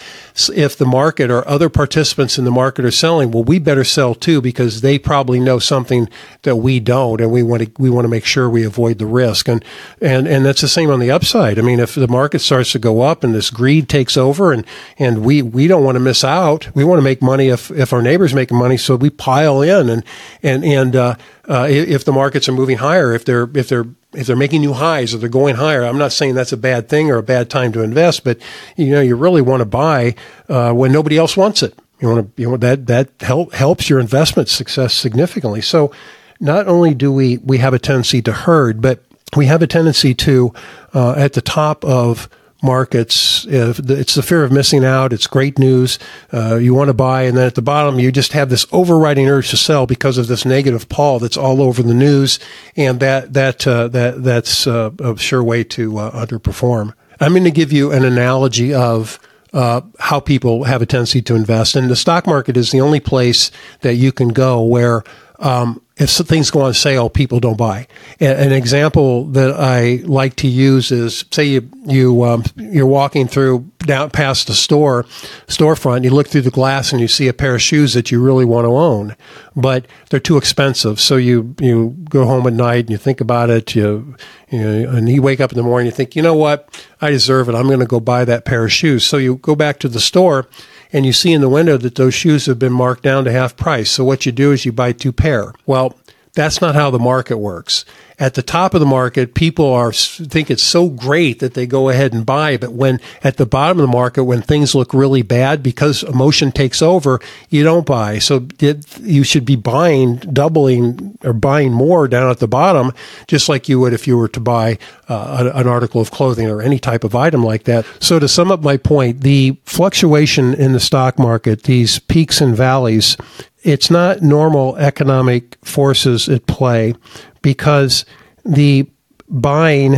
if 0.54 0.76
the 0.76 0.86
market 0.86 1.30
or 1.30 1.46
other 1.46 1.68
participants 1.68 2.38
in 2.38 2.44
the 2.44 2.50
market 2.50 2.84
are 2.84 2.90
selling, 2.90 3.30
well, 3.30 3.44
we 3.44 3.58
better 3.58 3.84
sell 3.84 4.14
too 4.14 4.40
because 4.40 4.80
they 4.80 4.98
probably 4.98 5.38
know 5.38 5.58
something 5.58 6.08
that 6.42 6.56
we 6.56 6.80
don't, 6.80 7.20
and 7.20 7.30
we 7.30 7.42
want 7.42 7.62
to 7.62 7.70
we 7.78 7.90
want 7.90 8.04
to 8.04 8.08
make 8.08 8.24
sure 8.24 8.48
we 8.48 8.64
avoid 8.64 8.98
the 8.98 9.06
risk. 9.06 9.48
And 9.48 9.64
and 10.00 10.26
and 10.26 10.44
that's 10.44 10.60
the 10.60 10.68
same 10.68 10.90
on 10.90 11.00
the 11.00 11.10
upside. 11.10 11.58
I 11.58 11.62
mean, 11.62 11.80
if 11.80 11.94
the 11.94 12.08
market 12.08 12.40
starts 12.40 12.72
to 12.72 12.78
go 12.78 13.02
up 13.02 13.22
and 13.22 13.34
this 13.34 13.50
greed 13.50 13.88
takes 13.88 14.16
over, 14.16 14.52
and 14.52 14.64
and 14.98 15.24
we 15.24 15.42
we 15.42 15.66
don't 15.66 15.84
want 15.84 15.96
to 15.96 16.00
miss 16.00 16.24
out. 16.24 16.74
We 16.74 16.84
want 16.84 16.98
to 16.98 17.04
make 17.04 17.22
money 17.22 17.48
if 17.48 17.70
if 17.70 17.92
our 17.92 18.02
neighbors 18.02 18.34
making 18.34 18.58
money, 18.58 18.76
so 18.76 18.96
we 18.96 19.10
pile 19.10 19.62
in 19.62 19.88
and 19.88 20.04
and 20.42 20.64
and 20.64 20.96
uh, 20.96 21.14
uh, 21.48 21.66
if 21.68 22.04
the 22.04 22.12
markets 22.12 22.48
are 22.48 22.52
moving 22.52 22.78
higher, 22.78 23.12
if 23.12 23.24
they're 23.24 23.48
if 23.54 23.68
they're 23.68 23.86
if 24.12 24.26
they're 24.26 24.36
making 24.36 24.60
new 24.60 24.72
highs 24.72 25.12
or 25.12 25.18
they're 25.18 25.28
going 25.28 25.56
higher, 25.56 25.82
I'm 25.82 25.98
not 25.98 26.12
saying 26.12 26.34
that's 26.34 26.52
a 26.52 26.56
bad 26.56 26.88
thing 26.88 27.10
or 27.10 27.16
a 27.16 27.22
bad 27.22 27.50
time 27.50 27.72
to 27.72 27.82
invest, 27.82 28.24
but 28.24 28.38
you 28.76 28.90
know 28.90 29.00
you 29.00 29.16
really 29.16 29.42
want 29.42 29.60
to 29.60 29.64
buy 29.64 30.14
uh, 30.48 30.72
when 30.72 30.92
nobody 30.92 31.18
else 31.18 31.36
wants 31.36 31.62
it. 31.62 31.76
You 32.00 32.08
want 32.08 32.36
to 32.36 32.42
you 32.42 32.50
know 32.50 32.56
that 32.58 32.86
that 32.86 33.10
help, 33.20 33.52
helps 33.52 33.90
your 33.90 33.98
investment 33.98 34.48
success 34.48 34.94
significantly. 34.94 35.60
So 35.60 35.92
not 36.38 36.68
only 36.68 36.94
do 36.94 37.12
we 37.12 37.38
we 37.38 37.58
have 37.58 37.74
a 37.74 37.78
tendency 37.78 38.22
to 38.22 38.32
herd, 38.32 38.80
but 38.80 39.02
we 39.36 39.46
have 39.46 39.62
a 39.62 39.66
tendency 39.66 40.14
to 40.14 40.52
uh, 40.94 41.14
at 41.16 41.32
the 41.32 41.42
top 41.42 41.84
of 41.84 42.28
markets. 42.62 43.44
It's 43.48 44.14
the 44.14 44.22
fear 44.22 44.44
of 44.44 44.52
missing 44.52 44.84
out. 44.84 45.12
It's 45.12 45.26
great 45.26 45.58
news. 45.58 45.98
Uh, 46.32 46.56
you 46.56 46.74
want 46.74 46.88
to 46.88 46.94
buy, 46.94 47.22
and 47.22 47.36
then 47.36 47.46
at 47.46 47.54
the 47.54 47.62
bottom, 47.62 47.98
you 47.98 48.12
just 48.12 48.32
have 48.32 48.48
this 48.48 48.66
overriding 48.72 49.28
urge 49.28 49.50
to 49.50 49.56
sell 49.56 49.86
because 49.86 50.18
of 50.18 50.28
this 50.28 50.44
negative 50.44 50.88
pall 50.88 51.18
that's 51.18 51.36
all 51.36 51.60
over 51.60 51.82
the 51.82 51.94
news, 51.94 52.38
and 52.76 53.00
that 53.00 53.32
that 53.32 53.66
uh, 53.66 53.88
that 53.88 54.22
that's 54.22 54.66
uh, 54.66 54.90
a 55.00 55.16
sure 55.16 55.42
way 55.42 55.64
to 55.64 55.98
uh, 55.98 56.26
underperform. 56.26 56.94
I'm 57.20 57.32
going 57.32 57.44
to 57.44 57.50
give 57.50 57.72
you 57.72 57.92
an 57.92 58.04
analogy 58.04 58.72
of. 58.72 59.18
Uh, 59.54 59.82
how 59.98 60.18
people 60.18 60.64
have 60.64 60.80
a 60.80 60.86
tendency 60.86 61.20
to 61.20 61.34
invest. 61.34 61.76
And 61.76 61.90
the 61.90 61.94
stock 61.94 62.26
market 62.26 62.56
is 62.56 62.70
the 62.70 62.80
only 62.80 63.00
place 63.00 63.50
that 63.82 63.96
you 63.96 64.10
can 64.10 64.28
go 64.28 64.62
where 64.62 65.04
um, 65.40 65.81
if 65.96 66.10
things 66.10 66.50
go 66.50 66.62
on 66.62 66.74
sale, 66.74 67.10
people 67.10 67.38
don't 67.38 67.58
buy. 67.58 67.86
An 68.18 68.52
example 68.52 69.24
that 69.26 69.52
I 69.52 70.02
like 70.04 70.36
to 70.36 70.48
use 70.48 70.90
is, 70.90 71.24
say 71.30 71.44
you 71.44 71.70
you 71.84 72.24
um, 72.24 72.44
you're 72.56 72.86
walking 72.86 73.28
through 73.28 73.70
down 73.80 74.10
past 74.10 74.46
the 74.46 74.54
store 74.54 75.04
storefront, 75.48 76.04
you 76.04 76.10
look 76.10 76.28
through 76.28 76.42
the 76.42 76.50
glass 76.50 76.92
and 76.92 77.00
you 77.00 77.08
see 77.08 77.28
a 77.28 77.34
pair 77.34 77.54
of 77.54 77.62
shoes 77.62 77.92
that 77.94 78.10
you 78.10 78.22
really 78.22 78.44
want 78.44 78.64
to 78.64 78.70
own, 78.70 79.16
but 79.54 79.86
they're 80.08 80.20
too 80.20 80.38
expensive. 80.38 80.98
So 80.98 81.16
you 81.16 81.54
you 81.60 81.94
go 82.08 82.24
home 82.24 82.46
at 82.46 82.54
night 82.54 82.84
and 82.84 82.90
you 82.90 82.98
think 82.98 83.20
about 83.20 83.50
it. 83.50 83.74
You, 83.74 84.16
you 84.50 84.60
know, 84.60 84.90
and 84.96 85.08
you 85.08 85.20
wake 85.20 85.40
up 85.40 85.52
in 85.52 85.56
the 85.56 85.62
morning, 85.62 85.88
and 85.88 85.92
you 85.92 85.96
think, 85.96 86.16
you 86.16 86.22
know 86.22 86.34
what, 86.34 86.86
I 87.00 87.10
deserve 87.10 87.48
it. 87.48 87.54
I'm 87.54 87.66
going 87.66 87.80
to 87.80 87.86
go 87.86 88.00
buy 88.00 88.24
that 88.24 88.44
pair 88.44 88.64
of 88.64 88.72
shoes. 88.72 89.04
So 89.04 89.16
you 89.16 89.36
go 89.36 89.54
back 89.54 89.78
to 89.80 89.88
the 89.88 90.00
store 90.00 90.46
and 90.92 91.06
you 91.06 91.12
see 91.12 91.32
in 91.32 91.40
the 91.40 91.48
window 91.48 91.76
that 91.78 91.94
those 91.94 92.14
shoes 92.14 92.46
have 92.46 92.58
been 92.58 92.72
marked 92.72 93.02
down 93.02 93.24
to 93.24 93.32
half 93.32 93.56
price. 93.56 93.90
So 93.90 94.04
what 94.04 94.26
you 94.26 94.32
do 94.32 94.52
is 94.52 94.64
you 94.64 94.72
buy 94.72 94.92
two 94.92 95.12
pair. 95.12 95.54
Well, 95.66 95.96
that's 96.34 96.60
not 96.60 96.74
how 96.74 96.90
the 96.90 96.98
market 96.98 97.38
works 97.38 97.84
at 98.22 98.34
the 98.34 98.42
top 98.42 98.72
of 98.72 98.78
the 98.78 98.86
market, 98.86 99.34
people 99.34 99.72
are 99.72 99.92
think 99.92 100.48
it's 100.48 100.62
so 100.62 100.88
great 100.88 101.40
that 101.40 101.54
they 101.54 101.66
go 101.66 101.88
ahead 101.88 102.12
and 102.12 102.24
buy. 102.24 102.56
But 102.56 102.70
when 102.70 103.00
at 103.24 103.36
the 103.36 103.44
bottom 103.46 103.80
of 103.80 103.82
the 103.82 103.92
market, 103.92 104.22
when 104.22 104.42
things 104.42 104.76
look 104.76 104.94
really 104.94 105.22
bad 105.22 105.60
because 105.60 106.04
emotion 106.04 106.52
takes 106.52 106.80
over, 106.82 107.20
you 107.48 107.64
don't 107.64 107.84
buy. 107.84 108.20
So 108.20 108.46
it, 108.60 109.00
you 109.00 109.24
should 109.24 109.44
be 109.44 109.56
buying, 109.56 110.18
doubling 110.18 111.18
or 111.24 111.32
buying 111.32 111.72
more 111.72 112.06
down 112.06 112.30
at 112.30 112.38
the 112.38 112.46
bottom, 112.46 112.92
just 113.26 113.48
like 113.48 113.68
you 113.68 113.80
would 113.80 113.92
if 113.92 114.06
you 114.06 114.16
were 114.16 114.28
to 114.28 114.40
buy 114.40 114.78
uh, 115.08 115.50
an 115.54 115.66
article 115.66 116.00
of 116.00 116.12
clothing 116.12 116.48
or 116.48 116.62
any 116.62 116.78
type 116.78 117.02
of 117.02 117.16
item 117.16 117.42
like 117.42 117.64
that. 117.64 117.84
So 117.98 118.20
to 118.20 118.28
sum 118.28 118.52
up 118.52 118.62
my 118.62 118.76
point, 118.76 119.22
the 119.22 119.58
fluctuation 119.64 120.54
in 120.54 120.74
the 120.74 120.80
stock 120.80 121.18
market, 121.18 121.64
these 121.64 121.98
peaks 121.98 122.40
and 122.40 122.54
valleys, 122.54 123.16
it's 123.62 123.90
not 123.90 124.22
normal 124.22 124.76
economic 124.76 125.56
forces 125.64 126.28
at 126.28 126.46
play 126.46 126.94
because 127.42 128.04
the 128.44 128.88
buying 129.28 129.96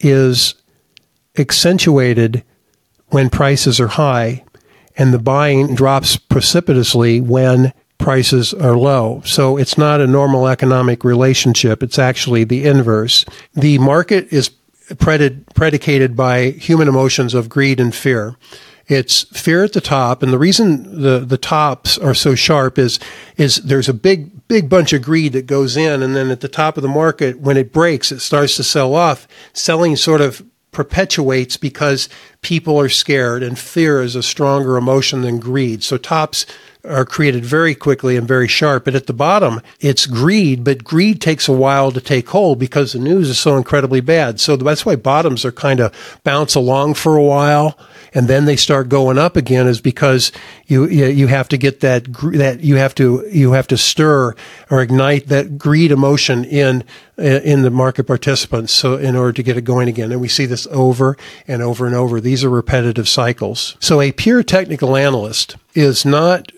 is 0.00 0.54
accentuated 1.38 2.42
when 3.08 3.30
prices 3.30 3.78
are 3.80 3.88
high 3.88 4.44
and 4.96 5.12
the 5.12 5.18
buying 5.18 5.74
drops 5.74 6.16
precipitously 6.16 7.20
when 7.20 7.72
prices 7.98 8.52
are 8.54 8.76
low. 8.76 9.22
So 9.24 9.56
it's 9.56 9.78
not 9.78 10.00
a 10.00 10.06
normal 10.06 10.48
economic 10.48 11.04
relationship. 11.04 11.82
It's 11.82 11.98
actually 11.98 12.44
the 12.44 12.64
inverse. 12.64 13.24
The 13.54 13.78
market 13.78 14.32
is 14.32 14.50
predicated 14.98 16.16
by 16.16 16.50
human 16.50 16.88
emotions 16.88 17.34
of 17.34 17.48
greed 17.48 17.80
and 17.80 17.94
fear. 17.94 18.36
It's 18.88 19.22
fear 19.36 19.64
at 19.64 19.72
the 19.72 19.80
top, 19.80 20.22
and 20.22 20.32
the 20.32 20.38
reason 20.38 21.02
the 21.02 21.18
the 21.18 21.38
tops 21.38 21.98
are 21.98 22.14
so 22.14 22.34
sharp 22.34 22.78
is 22.78 23.00
is 23.36 23.56
there's 23.56 23.88
a 23.88 23.94
big 23.94 24.46
big 24.46 24.68
bunch 24.68 24.92
of 24.92 25.02
greed 25.02 25.32
that 25.32 25.46
goes 25.46 25.76
in, 25.76 26.02
and 26.02 26.14
then 26.14 26.30
at 26.30 26.40
the 26.40 26.48
top 26.48 26.76
of 26.76 26.82
the 26.82 26.88
market, 26.88 27.40
when 27.40 27.56
it 27.56 27.72
breaks, 27.72 28.12
it 28.12 28.20
starts 28.20 28.54
to 28.56 28.62
sell 28.62 28.94
off. 28.94 29.26
Selling 29.52 29.96
sort 29.96 30.20
of 30.20 30.44
perpetuates 30.70 31.56
because 31.56 32.08
people 32.42 32.78
are 32.78 32.88
scared, 32.88 33.42
and 33.42 33.58
fear 33.58 34.02
is 34.02 34.14
a 34.14 34.22
stronger 34.22 34.76
emotion 34.76 35.22
than 35.22 35.40
greed. 35.40 35.82
So 35.82 35.96
tops 35.96 36.46
are 36.84 37.04
created 37.04 37.44
very 37.44 37.74
quickly 37.74 38.16
and 38.16 38.28
very 38.28 38.46
sharp. 38.46 38.84
But 38.84 38.94
at 38.94 39.06
the 39.06 39.12
bottom, 39.12 39.60
it's 39.80 40.06
greed, 40.06 40.62
but 40.62 40.84
greed 40.84 41.20
takes 41.20 41.48
a 41.48 41.52
while 41.52 41.90
to 41.90 42.00
take 42.00 42.28
hold 42.28 42.60
because 42.60 42.92
the 42.92 42.98
news 43.00 43.28
is 43.28 43.38
so 43.38 43.56
incredibly 43.56 44.00
bad. 44.00 44.38
So 44.38 44.56
that's 44.56 44.86
why 44.86 44.94
bottoms 44.94 45.44
are 45.44 45.50
kind 45.50 45.80
of 45.80 46.20
bounce 46.22 46.54
along 46.54 46.94
for 46.94 47.16
a 47.16 47.22
while 47.22 47.76
and 48.14 48.28
then 48.28 48.44
they 48.44 48.56
start 48.56 48.88
going 48.88 49.18
up 49.18 49.36
again 49.36 49.66
is 49.66 49.80
because 49.80 50.32
you 50.66 50.86
you 50.86 51.26
have 51.26 51.48
to 51.48 51.56
get 51.56 51.80
that 51.80 52.04
that 52.34 52.60
you 52.60 52.76
have 52.76 52.94
to 52.94 53.26
you 53.30 53.52
have 53.52 53.66
to 53.66 53.76
stir 53.76 54.34
or 54.70 54.82
ignite 54.82 55.28
that 55.28 55.58
greed 55.58 55.90
emotion 55.90 56.44
in 56.44 56.84
in 57.18 57.62
the 57.62 57.70
market 57.70 58.04
participants 58.04 58.72
so 58.72 58.96
in 58.96 59.16
order 59.16 59.32
to 59.32 59.42
get 59.42 59.56
it 59.56 59.62
going 59.62 59.88
again. 59.88 60.12
And 60.12 60.20
we 60.20 60.28
see 60.28 60.46
this 60.46 60.66
over 60.70 61.16
and 61.48 61.62
over 61.62 61.86
and 61.86 61.94
over. 61.94 62.20
These 62.20 62.44
are 62.44 62.50
repetitive 62.50 63.08
cycles. 63.08 63.76
So 63.80 64.00
a 64.00 64.12
pure 64.12 64.42
technical 64.42 64.96
analyst 64.96 65.56
is 65.74 66.04
not 66.04 66.52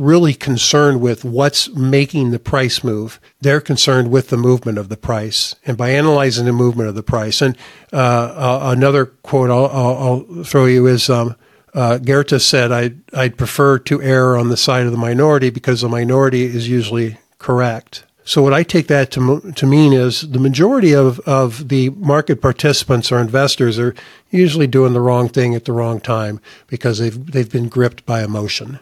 really 0.00 0.34
concerned 0.34 1.00
with 1.00 1.24
what's 1.24 1.68
making 1.70 2.30
the 2.30 2.38
price 2.38 2.82
move. 2.82 3.20
They're 3.40 3.60
concerned 3.60 4.10
with 4.10 4.28
the 4.28 4.36
movement 4.36 4.78
of 4.78 4.88
the 4.88 4.96
price 4.96 5.54
and 5.66 5.76
by 5.76 5.90
analyzing 5.90 6.46
the 6.46 6.52
movement 6.52 6.88
of 6.88 6.94
the 6.94 7.02
price. 7.02 7.42
And 7.42 7.56
uh, 7.92 7.96
uh, 7.96 8.74
another 8.76 9.06
quote 9.06 9.50
I'll, 9.50 9.66
I'll, 9.66 10.44
throw 10.44 10.64
you 10.64 10.86
is 10.86 11.10
um, 11.10 11.36
uh, 11.74 11.98
Goethe 11.98 12.40
said, 12.40 12.72
I'd, 12.72 13.00
I'd 13.14 13.36
prefer 13.36 13.78
to 13.80 14.02
err 14.02 14.36
on 14.36 14.48
the 14.48 14.56
side 14.56 14.86
of 14.86 14.92
the 14.92 14.98
minority 14.98 15.50
because 15.50 15.82
the 15.82 15.88
minority 15.88 16.44
is 16.44 16.68
usually 16.68 17.18
correct. 17.38 18.04
So 18.24 18.42
what 18.42 18.54
I 18.54 18.62
take 18.62 18.86
that 18.88 19.10
to, 19.12 19.52
to 19.52 19.66
mean 19.66 19.92
is 19.92 20.20
the 20.20 20.38
majority 20.38 20.94
of, 20.94 21.20
of 21.20 21.68
the 21.68 21.90
market 21.90 22.40
participants 22.40 23.10
or 23.10 23.18
investors 23.18 23.78
are 23.78 23.94
usually 24.30 24.66
doing 24.66 24.92
the 24.92 25.00
wrong 25.00 25.28
thing 25.28 25.54
at 25.54 25.64
the 25.64 25.72
wrong 25.72 26.00
time 26.00 26.40
because 26.68 26.98
they've, 26.98 27.32
they've 27.32 27.50
been 27.50 27.68
gripped 27.68 28.06
by 28.06 28.22
emotion 28.22 28.78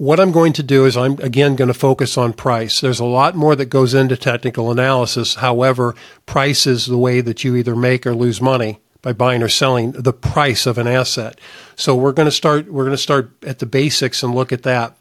what 0.00 0.18
I'm 0.18 0.32
going 0.32 0.54
to 0.54 0.62
do 0.62 0.86
is 0.86 0.96
I'm 0.96 1.18
again 1.18 1.56
going 1.56 1.68
to 1.68 1.74
focus 1.74 2.16
on 2.16 2.32
price. 2.32 2.80
There's 2.80 3.00
a 3.00 3.04
lot 3.04 3.34
more 3.36 3.54
that 3.54 3.66
goes 3.66 3.92
into 3.92 4.16
technical 4.16 4.70
analysis. 4.70 5.34
However, 5.34 5.94
price 6.24 6.66
is 6.66 6.86
the 6.86 6.96
way 6.96 7.20
that 7.20 7.44
you 7.44 7.54
either 7.54 7.76
make 7.76 8.06
or 8.06 8.14
lose 8.14 8.40
money 8.40 8.80
by 9.02 9.12
buying 9.12 9.42
or 9.42 9.48
selling 9.50 9.92
the 9.92 10.14
price 10.14 10.64
of 10.64 10.78
an 10.78 10.86
asset. 10.86 11.38
So 11.76 11.94
we're 11.94 12.12
going 12.12 12.28
to 12.28 12.32
start 12.32 12.72
we're 12.72 12.84
going 12.84 12.96
to 12.96 13.02
start 13.02 13.30
at 13.44 13.58
the 13.58 13.66
basics 13.66 14.22
and 14.22 14.34
look 14.34 14.52
at 14.52 14.62
that. 14.62 14.96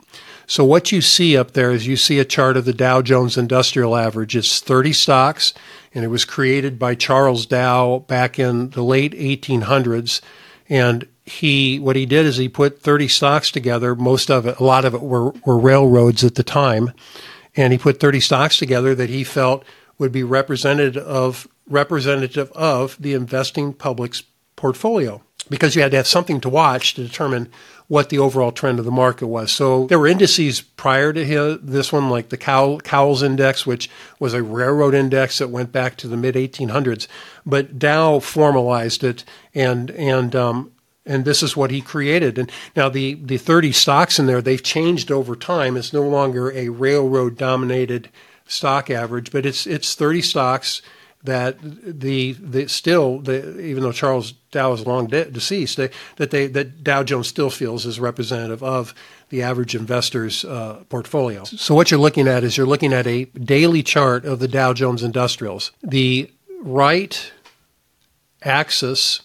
So 0.47 0.65
what 0.65 0.91
you 0.91 0.99
see 0.99 1.37
up 1.37 1.51
there 1.51 1.71
is 1.71 1.87
you 1.87 1.95
see 1.95 2.19
a 2.19 2.25
chart 2.25 2.57
of 2.57 2.65
the 2.65 2.73
Dow 2.73 3.01
Jones 3.01 3.37
Industrial 3.37 3.95
Average. 3.95 4.35
It's 4.35 4.59
30 4.59 4.91
stocks, 4.91 5.53
and 5.93 6.03
it 6.03 6.09
was 6.09 6.25
created 6.25 6.77
by 6.77 6.95
Charles 6.95 7.45
Dow 7.45 7.99
back 8.09 8.37
in 8.37 8.71
the 8.71 8.83
late 8.83 9.13
1800s. 9.13 10.19
And 10.67 11.07
he, 11.29 11.79
what 11.79 11.95
he 11.95 12.05
did 12.05 12.25
is 12.25 12.37
he 12.37 12.49
put 12.49 12.81
30 12.81 13.07
stocks 13.07 13.51
together. 13.51 13.95
Most 13.95 14.29
of 14.29 14.45
it, 14.45 14.59
a 14.59 14.63
lot 14.63 14.85
of 14.85 14.93
it 14.93 15.01
were, 15.01 15.31
were 15.45 15.57
railroads 15.57 16.23
at 16.23 16.35
the 16.35 16.43
time. 16.43 16.91
And 17.55 17.73
he 17.73 17.79
put 17.79 17.99
30 17.99 18.19
stocks 18.19 18.57
together 18.57 18.95
that 18.95 19.09
he 19.09 19.23
felt 19.23 19.63
would 19.97 20.11
be 20.11 20.23
representative 20.23 21.03
of, 21.03 21.47
representative 21.67 22.51
of 22.53 22.97
the 22.99 23.13
investing 23.13 23.73
public's 23.73 24.23
portfolio 24.55 25.21
because 25.49 25.75
you 25.75 25.81
had 25.81 25.91
to 25.91 25.97
have 25.97 26.07
something 26.07 26.39
to 26.41 26.49
watch 26.49 26.93
to 26.93 27.03
determine 27.03 27.49
what 27.87 28.09
the 28.09 28.19
overall 28.19 28.51
trend 28.51 28.77
of 28.77 28.85
the 28.85 28.91
market 28.91 29.25
was. 29.25 29.51
So 29.51 29.87
there 29.87 29.97
were 29.97 30.07
indices 30.07 30.61
prior 30.61 31.11
to 31.11 31.25
his, 31.25 31.57
this 31.61 31.91
one, 31.91 32.09
like 32.09 32.29
the 32.29 32.37
Cowles 32.37 33.23
Index, 33.23 33.65
which 33.65 33.89
was 34.19 34.33
a 34.33 34.43
railroad 34.43 34.93
index 34.93 35.39
that 35.39 35.49
went 35.49 35.71
back 35.71 35.97
to 35.97 36.07
the 36.07 36.17
mid 36.17 36.35
1800s. 36.35 37.07
But 37.45 37.79
Dow 37.79 38.19
formalized 38.19 39.03
it, 39.03 39.23
and 39.55 39.89
and 39.91 40.35
um, 40.35 40.71
and 41.09 41.25
this 41.25 41.43
is 41.43 41.57
what 41.57 41.71
he 41.71 41.81
created. 41.81 42.37
And 42.37 42.49
now 42.75 42.87
the 42.87 43.15
the 43.15 43.37
30 43.37 43.73
stocks 43.73 44.19
in 44.19 44.27
there 44.27 44.41
they've 44.41 44.63
changed 44.63 45.11
over 45.11 45.35
time. 45.35 45.75
It's 45.75 45.91
no 45.91 46.03
longer 46.03 46.51
a 46.51 46.69
railroad 46.69 47.37
dominated 47.37 48.09
stock 48.45 48.89
average, 48.89 49.31
but 49.31 49.45
it's 49.45 49.67
it's 49.67 49.95
30 49.95 50.21
stocks 50.21 50.81
that 51.23 51.57
the, 51.61 52.31
the 52.33 52.67
still 52.67 53.19
the, 53.19 53.59
even 53.59 53.83
though 53.83 53.91
Charles 53.91 54.31
Dow 54.51 54.71
is 54.71 54.87
long 54.87 55.07
de- 55.07 55.29
deceased, 55.29 55.75
they, 55.75 55.89
that 56.15 56.31
they 56.31 56.47
that 56.47 56.83
Dow 56.83 57.03
Jones 57.03 57.27
still 57.27 57.49
feels 57.49 57.85
is 57.85 57.99
representative 57.99 58.63
of 58.63 58.93
the 59.29 59.43
average 59.43 59.75
investor's 59.75 60.45
uh, 60.45 60.83
portfolio. 60.89 61.43
So 61.43 61.75
what 61.75 61.91
you're 61.91 61.99
looking 61.99 62.27
at 62.27 62.43
is 62.43 62.55
you're 62.55 62.65
looking 62.65 62.93
at 62.93 63.05
a 63.05 63.25
daily 63.25 63.83
chart 63.83 64.25
of 64.25 64.39
the 64.39 64.47
Dow 64.47 64.73
Jones 64.73 65.03
Industrials. 65.03 65.71
The 65.83 66.31
right 66.61 67.31
axis 68.41 69.21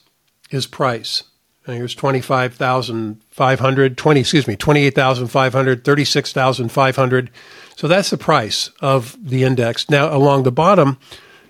is 0.50 0.66
price. 0.66 1.22
Here's 1.66 1.94
25,500, 1.94 3.96
20, 3.96 4.20
excuse 4.20 4.46
me, 4.46 4.56
28,500, 4.56 5.84
36,500. 5.84 7.30
So 7.76 7.88
that's 7.88 8.10
the 8.10 8.18
price 8.18 8.70
of 8.80 9.16
the 9.20 9.44
index. 9.44 9.88
Now 9.88 10.14
along 10.14 10.42
the 10.42 10.52
bottom, 10.52 10.98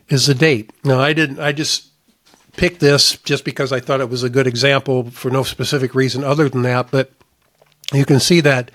is 0.08 0.26
the 0.26 0.34
date. 0.34 0.72
Now, 0.84 1.00
I 1.00 1.12
didn't. 1.12 1.40
I 1.40 1.52
just 1.52 1.88
picked 2.56 2.80
this 2.80 3.16
just 3.18 3.44
because 3.44 3.72
I 3.72 3.80
thought 3.80 4.00
it 4.00 4.10
was 4.10 4.22
a 4.22 4.30
good 4.30 4.46
example 4.46 5.10
for 5.10 5.30
no 5.30 5.42
specific 5.42 5.94
reason 5.94 6.24
other 6.24 6.48
than 6.48 6.62
that. 6.62 6.90
But 6.90 7.12
you 7.92 8.04
can 8.04 8.20
see 8.20 8.40
that 8.40 8.70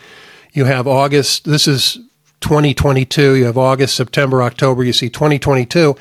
you 0.54 0.66
have 0.66 0.88
August. 0.88 1.46
This 1.46 1.68
is 1.68 2.00
2022. 2.42 3.36
You 3.36 3.46
have 3.46 3.58
August, 3.58 3.96
September, 3.96 4.42
October. 4.42 4.84
You 4.84 4.94
see 4.94 5.10
2022, 5.10 5.96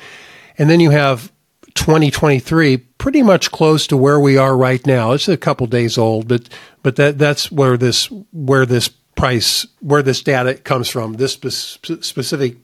and 0.57 0.69
then 0.69 0.79
you 0.79 0.89
have 0.89 1.31
2023. 1.79 2.77
Pretty 2.77 3.23
much 3.23 3.51
close 3.51 3.87
to 3.87 3.97
where 3.97 4.19
we 4.19 4.37
are 4.37 4.55
right 4.55 4.85
now. 4.85 5.13
It's 5.13 5.29
a 5.29 5.37
couple 5.37 5.65
days 5.65 5.97
old, 5.97 6.27
but 6.27 6.49
but 6.83 6.97
that 6.97 7.17
that's 7.17 7.51
where 7.51 7.77
this 7.77 8.11
where 8.31 8.65
this 8.65 8.89
price 8.89 9.65
where 9.79 10.03
this 10.03 10.21
data 10.21 10.55
comes 10.55 10.89
from. 10.89 11.13
This 11.13 11.33
spe- 11.33 12.03
specific 12.03 12.57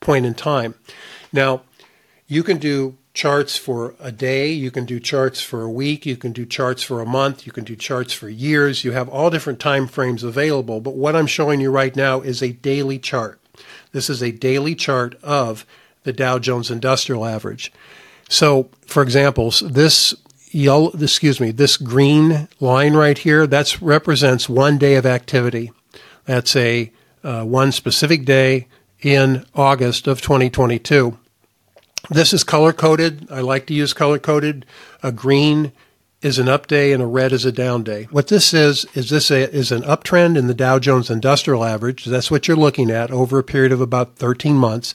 point 0.00 0.26
in 0.26 0.34
time. 0.34 0.74
Now 1.32 1.62
you 2.26 2.42
can 2.42 2.56
do 2.56 2.96
charts 3.14 3.58
for 3.58 3.94
a 4.00 4.10
day, 4.10 4.50
you 4.50 4.70
can 4.70 4.86
do 4.86 4.98
charts 4.98 5.42
for 5.42 5.62
a 5.62 5.70
week, 5.70 6.06
you 6.06 6.16
can 6.16 6.32
do 6.32 6.46
charts 6.46 6.82
for 6.82 7.02
a 7.02 7.06
month, 7.06 7.46
you 7.46 7.52
can 7.52 7.64
do 7.64 7.76
charts 7.76 8.14
for 8.14 8.30
years. 8.30 8.84
You 8.84 8.92
have 8.92 9.10
all 9.10 9.28
different 9.28 9.60
time 9.60 9.86
frames 9.86 10.24
available, 10.24 10.80
but 10.80 10.94
what 10.94 11.14
I'm 11.14 11.26
showing 11.26 11.60
you 11.60 11.70
right 11.70 11.94
now 11.94 12.22
is 12.22 12.42
a 12.42 12.52
daily 12.52 12.98
chart. 12.98 13.38
This 13.92 14.08
is 14.08 14.22
a 14.22 14.32
daily 14.32 14.74
chart 14.74 15.14
of 15.22 15.66
the 16.04 16.12
Dow 16.12 16.38
Jones 16.38 16.70
Industrial 16.70 17.26
Average. 17.26 17.70
So, 18.28 18.70
for 18.86 19.02
example, 19.02 19.50
this 19.62 20.14
yellow, 20.50 20.90
excuse 20.90 21.40
me, 21.40 21.50
this 21.50 21.76
green 21.76 22.48
line 22.60 22.94
right 22.94 23.18
here, 23.18 23.46
that 23.46 23.80
represents 23.80 24.48
one 24.48 24.78
day 24.78 24.94
of 24.94 25.06
activity. 25.06 25.72
That's 26.24 26.54
a 26.56 26.92
uh, 27.24 27.44
one 27.44 27.72
specific 27.72 28.24
day 28.24 28.68
in 29.00 29.44
August 29.54 30.06
of 30.06 30.20
2022. 30.20 31.18
This 32.10 32.32
is 32.32 32.44
color 32.44 32.72
coded. 32.72 33.26
I 33.30 33.40
like 33.40 33.66
to 33.66 33.74
use 33.74 33.92
color 33.92 34.18
coded. 34.18 34.66
A 35.02 35.12
green 35.12 35.72
is 36.20 36.38
an 36.38 36.48
up 36.48 36.66
day 36.68 36.92
and 36.92 37.02
a 37.02 37.06
red 37.06 37.32
is 37.32 37.44
a 37.44 37.52
down 37.52 37.82
day. 37.82 38.04
What 38.10 38.28
this 38.28 38.54
is 38.54 38.86
is 38.94 39.10
this 39.10 39.30
a, 39.30 39.50
is 39.52 39.72
an 39.72 39.82
uptrend 39.82 40.38
in 40.38 40.46
the 40.46 40.54
Dow 40.54 40.78
Jones 40.78 41.10
Industrial 41.10 41.64
Average. 41.64 42.04
That's 42.04 42.30
what 42.30 42.46
you're 42.46 42.56
looking 42.56 42.90
at 42.90 43.10
over 43.10 43.38
a 43.38 43.44
period 43.44 43.72
of 43.72 43.80
about 43.80 44.16
13 44.16 44.56
months. 44.56 44.94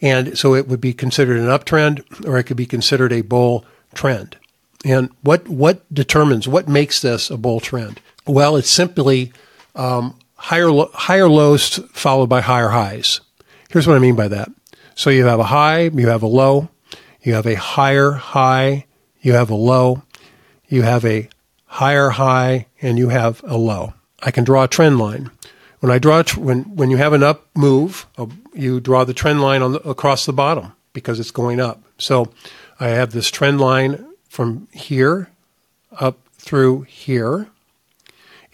And 0.00 0.38
so 0.38 0.54
it 0.54 0.68
would 0.68 0.80
be 0.80 0.92
considered 0.92 1.38
an 1.38 1.46
uptrend 1.46 2.26
or 2.26 2.38
it 2.38 2.44
could 2.44 2.56
be 2.56 2.66
considered 2.66 3.12
a 3.12 3.22
bull 3.22 3.64
trend. 3.94 4.36
And 4.84 5.10
what 5.22 5.48
what 5.48 5.82
determines 5.92 6.46
what 6.46 6.68
makes 6.68 7.00
this 7.00 7.30
a 7.30 7.36
bull 7.36 7.60
trend? 7.60 8.00
Well, 8.26 8.56
it's 8.56 8.70
simply 8.70 9.32
um, 9.74 10.18
higher 10.36 10.70
higher 10.92 11.28
lows 11.28 11.78
followed 11.92 12.28
by 12.28 12.40
higher 12.40 12.68
highs. 12.68 13.20
Here's 13.70 13.86
what 13.86 13.96
I 13.96 14.00
mean 14.00 14.16
by 14.16 14.28
that. 14.28 14.50
So 14.94 15.10
you 15.10 15.26
have 15.26 15.40
a 15.40 15.44
high, 15.44 15.82
you 15.82 16.08
have 16.08 16.22
a 16.22 16.28
low, 16.28 16.68
you 17.22 17.34
have 17.34 17.46
a 17.46 17.54
higher 17.54 18.12
high, 18.12 18.86
you 19.20 19.32
have 19.32 19.50
a 19.50 19.54
low, 19.54 20.02
you 20.68 20.82
have 20.82 21.04
a 21.04 21.28
higher 21.66 22.10
high, 22.10 22.66
and 22.80 22.96
you 22.98 23.08
have 23.08 23.42
a 23.44 23.56
low. 23.56 23.92
I 24.22 24.30
can 24.30 24.44
draw 24.44 24.64
a 24.64 24.68
trend 24.68 24.98
line. 24.98 25.30
When 25.80 25.92
I 25.92 25.98
draw 25.98 26.22
when 26.36 26.62
when 26.76 26.90
you 26.90 26.96
have 26.96 27.12
an 27.12 27.22
up 27.22 27.48
move, 27.54 28.06
uh, 28.16 28.26
you 28.56 28.80
draw 28.80 29.04
the 29.04 29.14
trend 29.14 29.40
line 29.40 29.62
on 29.62 29.72
the, 29.72 29.88
across 29.88 30.26
the 30.26 30.32
bottom 30.32 30.72
because 30.92 31.20
it's 31.20 31.30
going 31.30 31.60
up. 31.60 31.82
So 31.98 32.32
I 32.80 32.88
have 32.88 33.12
this 33.12 33.30
trend 33.30 33.60
line 33.60 34.06
from 34.28 34.68
here 34.72 35.30
up 35.98 36.18
through 36.38 36.82
here. 36.82 37.48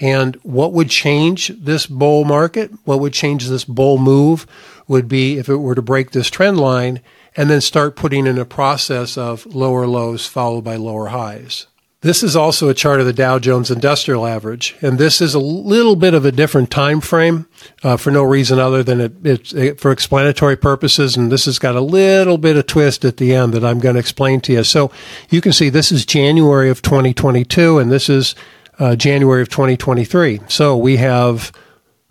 And 0.00 0.36
what 0.36 0.72
would 0.72 0.90
change 0.90 1.48
this 1.48 1.86
bull 1.86 2.24
market? 2.24 2.72
What 2.84 3.00
would 3.00 3.12
change 3.12 3.46
this 3.46 3.64
bull 3.64 3.98
move 3.98 4.46
would 4.88 5.06
be 5.06 5.38
if 5.38 5.48
it 5.48 5.56
were 5.56 5.74
to 5.74 5.82
break 5.82 6.10
this 6.10 6.30
trend 6.30 6.58
line 6.58 7.00
and 7.36 7.48
then 7.48 7.60
start 7.60 7.96
putting 7.96 8.26
in 8.26 8.38
a 8.38 8.44
process 8.44 9.16
of 9.16 9.46
lower 9.46 9.86
lows 9.86 10.26
followed 10.26 10.64
by 10.64 10.76
lower 10.76 11.08
highs. 11.08 11.66
This 12.02 12.24
is 12.24 12.34
also 12.34 12.68
a 12.68 12.74
chart 12.74 12.98
of 12.98 13.06
the 13.06 13.12
Dow 13.12 13.38
Jones 13.38 13.70
Industrial 13.70 14.26
Average, 14.26 14.74
and 14.82 14.98
this 14.98 15.20
is 15.20 15.34
a 15.34 15.38
little 15.38 15.94
bit 15.94 16.14
of 16.14 16.24
a 16.24 16.32
different 16.32 16.68
time 16.68 17.00
frame 17.00 17.46
uh, 17.84 17.96
for 17.96 18.10
no 18.10 18.24
reason 18.24 18.58
other 18.58 18.82
than 18.82 19.00
it, 19.00 19.24
it, 19.24 19.54
it, 19.54 19.80
for 19.80 19.92
explanatory 19.92 20.56
purposes. 20.56 21.16
And 21.16 21.30
this 21.30 21.44
has 21.44 21.60
got 21.60 21.76
a 21.76 21.80
little 21.80 22.38
bit 22.38 22.56
of 22.56 22.66
twist 22.66 23.04
at 23.04 23.18
the 23.18 23.32
end 23.32 23.54
that 23.54 23.64
I'm 23.64 23.78
going 23.78 23.94
to 23.94 24.00
explain 24.00 24.40
to 24.42 24.52
you. 24.52 24.64
So 24.64 24.90
you 25.30 25.40
can 25.40 25.52
see 25.52 25.68
this 25.68 25.92
is 25.92 26.04
January 26.04 26.70
of 26.70 26.82
2022, 26.82 27.78
and 27.78 27.92
this 27.92 28.08
is 28.08 28.34
uh, 28.80 28.96
January 28.96 29.40
of 29.40 29.48
2023. 29.48 30.40
So 30.48 30.76
we 30.76 30.96
have 30.96 31.52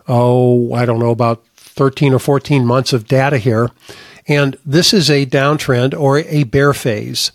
oh 0.08 0.74
I 0.74 0.86
don't 0.86 1.00
know 1.00 1.12
about 1.12 1.46
13 1.56 2.14
or 2.14 2.20
14 2.20 2.66
months 2.66 2.94
of 2.94 3.08
data 3.08 3.38
here. 3.38 3.70
And 4.26 4.58
this 4.66 4.94
is 4.94 5.10
a 5.10 5.26
downtrend 5.26 6.00
or 6.00 6.20
a 6.20 6.44
bear 6.44 6.74
phase. 6.74 7.34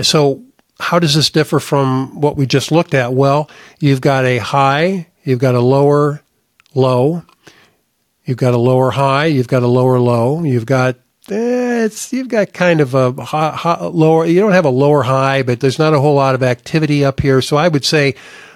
So, 0.00 0.44
how 0.80 0.98
does 0.98 1.14
this 1.14 1.30
differ 1.30 1.60
from 1.60 2.20
what 2.20 2.36
we 2.36 2.46
just 2.46 2.70
looked 2.70 2.94
at? 2.94 3.12
Well, 3.12 3.50
you've 3.80 4.00
got 4.00 4.24
a 4.24 4.38
high, 4.38 5.08
you've 5.24 5.40
got 5.40 5.54
a 5.54 5.60
lower 5.60 6.22
low, 6.74 7.24
you've 8.24 8.36
got 8.36 8.54
a 8.54 8.58
lower 8.58 8.90
high, 8.90 9.26
you've 9.26 9.48
got 9.48 9.62
a 9.62 9.66
lower 9.66 9.98
low, 9.98 10.44
you've 10.44 10.66
got 10.66 10.96
eh, 11.30 11.84
it's 11.84 12.12
you've 12.12 12.28
got 12.28 12.52
kind 12.52 12.80
of 12.80 12.94
a 12.94 13.12
high, 13.12 13.50
high, 13.50 13.84
lower. 13.86 14.26
You 14.26 14.40
don't 14.40 14.52
have 14.52 14.64
a 14.64 14.70
lower 14.70 15.02
high, 15.02 15.42
but 15.42 15.60
there's 15.60 15.78
not 15.78 15.94
a 15.94 16.00
whole 16.00 16.14
lot 16.14 16.34
of 16.34 16.42
activity 16.42 17.04
up 17.04 17.20
here. 17.20 17.42
So 17.42 17.56
I 17.56 17.68
would 17.68 17.84
say 17.84 18.14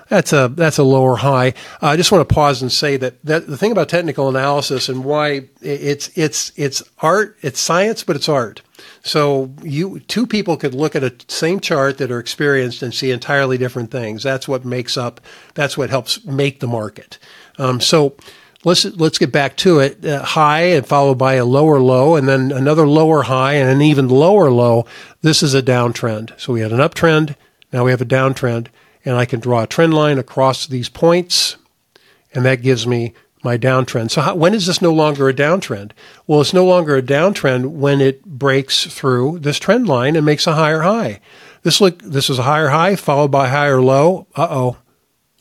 that's 0.08 0.32
a 0.32 0.48
that's 0.48 0.78
a 0.78 0.82
lower 0.82 1.16
high. 1.16 1.54
Uh, 1.82 1.86
I 1.86 1.96
just 1.96 2.12
want 2.12 2.28
to 2.28 2.34
pause 2.34 2.62
and 2.62 2.70
say 2.70 2.96
that, 2.98 3.24
that 3.24 3.46
the 3.46 3.56
thing 3.56 3.72
about 3.72 3.88
technical 3.88 4.28
analysis 4.28 4.88
and 4.88 5.04
why 5.04 5.48
it's 5.60 6.10
it's 6.16 6.52
it's 6.54 6.82
art, 6.98 7.36
it's 7.40 7.60
science, 7.60 8.04
but 8.04 8.14
it's 8.16 8.28
art. 8.28 8.62
So 9.02 9.52
you 9.62 10.00
two 10.00 10.26
people 10.26 10.56
could 10.56 10.74
look 10.74 10.94
at 10.94 11.02
a 11.02 11.14
same 11.28 11.60
chart 11.60 11.98
that 11.98 12.10
are 12.10 12.18
experienced 12.18 12.82
and 12.82 12.94
see 12.94 13.10
entirely 13.10 13.58
different 13.58 13.90
things. 13.90 14.22
That's 14.22 14.46
what 14.46 14.64
makes 14.64 14.96
up. 14.96 15.20
That's 15.54 15.76
what 15.76 15.90
helps 15.90 16.24
make 16.24 16.60
the 16.60 16.68
market. 16.68 17.18
Um, 17.58 17.80
so 17.80 18.16
let's 18.64 18.84
let's 18.84 19.18
get 19.18 19.32
back 19.32 19.56
to 19.58 19.80
it. 19.80 20.04
Uh, 20.04 20.22
high 20.22 20.62
and 20.62 20.86
followed 20.86 21.18
by 21.18 21.34
a 21.34 21.44
lower 21.44 21.80
low, 21.80 22.14
and 22.14 22.28
then 22.28 22.52
another 22.52 22.86
lower 22.86 23.24
high 23.24 23.54
and 23.54 23.68
an 23.68 23.82
even 23.82 24.08
lower 24.08 24.50
low. 24.50 24.86
This 25.22 25.42
is 25.42 25.54
a 25.54 25.62
downtrend. 25.62 26.38
So 26.38 26.52
we 26.52 26.60
had 26.60 26.72
an 26.72 26.78
uptrend. 26.78 27.34
Now 27.72 27.84
we 27.84 27.90
have 27.90 28.02
a 28.02 28.06
downtrend 28.06 28.68
and 29.04 29.16
I 29.16 29.24
can 29.24 29.40
draw 29.40 29.62
a 29.62 29.66
trend 29.66 29.94
line 29.94 30.18
across 30.18 30.66
these 30.66 30.88
points, 30.88 31.56
and 32.32 32.44
that 32.44 32.62
gives 32.62 32.86
me 32.86 33.14
my 33.42 33.58
downtrend. 33.58 34.10
So 34.10 34.20
how, 34.20 34.34
when 34.34 34.54
is 34.54 34.66
this 34.66 34.82
no 34.82 34.92
longer 34.92 35.28
a 35.28 35.34
downtrend? 35.34 35.92
Well, 36.26 36.40
it's 36.40 36.52
no 36.52 36.64
longer 36.64 36.96
a 36.96 37.02
downtrend 37.02 37.66
when 37.66 38.00
it 38.00 38.24
breaks 38.24 38.86
through 38.86 39.40
this 39.40 39.58
trend 39.58 39.88
line 39.88 40.16
and 40.16 40.24
makes 40.24 40.46
a 40.46 40.54
higher 40.54 40.82
high. 40.82 41.20
This 41.62 41.80
look 41.80 42.00
this 42.02 42.28
is 42.28 42.38
a 42.38 42.44
higher 42.44 42.68
high 42.68 42.96
followed 42.96 43.30
by 43.30 43.48
higher 43.48 43.80
low. 43.80 44.26
Uh 44.34 44.48
oh, 44.50 44.76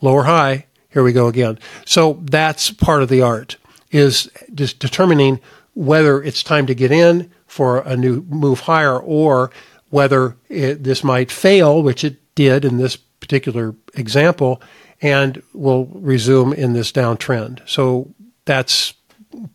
lower 0.02 0.24
high, 0.24 0.66
here 0.90 1.04
we 1.04 1.14
go 1.14 1.28
again. 1.28 1.60
So 1.86 2.20
that's 2.24 2.72
part 2.72 3.04
of 3.04 3.10
the 3.10 3.22
art 3.22 3.58
is 3.92 4.30
just 4.54 4.80
determining 4.80 5.40
whether 5.74 6.22
it's 6.22 6.44
time 6.44 6.66
to 6.68 6.76
get 6.76 6.92
in 6.92 7.32
for 7.48 7.80
a 7.80 7.96
new 7.98 8.22
move 8.30 8.62
higher 8.62 8.98
or 8.98 9.52
whether 9.90 10.38
it, 10.48 10.84
this 10.84 11.04
might 11.04 11.32
fail, 11.32 11.84
which 11.84 12.04
it 12.04 12.18
did 12.36 12.64
in 12.64 12.78
this 12.78 12.96
particular 12.96 13.76
example, 13.94 14.62
and 15.02 15.42
will 15.54 15.86
resume 15.94 16.54
in 16.54 16.74
this 16.74 16.92
downtrend. 16.92 17.68
So 17.68 18.14
that's 18.46 18.94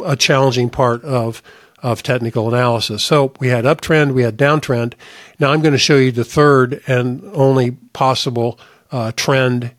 a 0.04 0.16
challenging 0.16 0.70
part 0.70 1.04
of 1.04 1.42
of 1.82 2.02
technical 2.02 2.48
analysis. 2.48 3.04
So 3.04 3.32
we 3.38 3.48
had 3.48 3.64
uptrend, 3.64 4.14
we 4.14 4.22
had 4.22 4.36
downtrend. 4.36 4.94
Now 5.38 5.52
I'm 5.52 5.60
going 5.60 5.72
to 5.72 5.78
show 5.78 5.96
you 5.96 6.10
the 6.10 6.24
third 6.24 6.82
and 6.86 7.22
only 7.32 7.72
possible 7.92 8.58
uh, 8.90 9.12
trend 9.14 9.72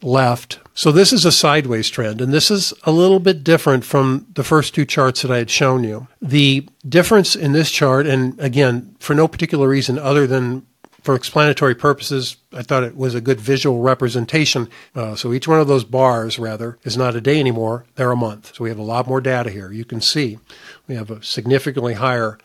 left. 0.00 0.60
So 0.74 0.92
this 0.92 1.12
is 1.12 1.26
a 1.26 1.32
sideways 1.32 1.90
trend, 1.90 2.20
and 2.20 2.32
this 2.32 2.50
is 2.50 2.72
a 2.84 2.92
little 2.92 3.18
bit 3.20 3.44
different 3.44 3.84
from 3.84 4.26
the 4.34 4.44
first 4.44 4.74
two 4.74 4.86
charts 4.86 5.22
that 5.22 5.30
I 5.30 5.38
had 5.38 5.50
shown 5.50 5.84
you. 5.84 6.06
The 6.22 6.66
difference 6.88 7.36
in 7.36 7.52
this 7.52 7.70
chart, 7.70 8.06
and 8.06 8.38
again, 8.40 8.96
for 8.98 9.14
no 9.14 9.28
particular 9.28 9.68
reason 9.68 9.98
other 9.98 10.26
than 10.26 10.66
for 11.02 11.14
explanatory 11.14 11.74
purposes, 11.74 12.36
I 12.52 12.62
thought 12.62 12.84
it 12.84 12.96
was 12.96 13.14
a 13.14 13.20
good 13.20 13.40
visual 13.40 13.80
representation. 13.80 14.68
Uh, 14.94 15.14
so 15.14 15.32
each 15.32 15.48
one 15.48 15.60
of 15.60 15.68
those 15.68 15.84
bars, 15.84 16.38
rather, 16.38 16.78
is 16.84 16.96
not 16.96 17.16
a 17.16 17.20
day 17.20 17.40
anymore, 17.40 17.84
they're 17.94 18.10
a 18.10 18.16
month. 18.16 18.54
So 18.54 18.64
we 18.64 18.70
have 18.70 18.78
a 18.78 18.82
lot 18.82 19.06
more 19.06 19.20
data 19.20 19.50
here. 19.50 19.70
You 19.72 19.84
can 19.84 20.00
see 20.00 20.38
we 20.86 20.94
have 20.94 21.10
a 21.10 21.22
significantly 21.22 21.94
higher 21.94 22.38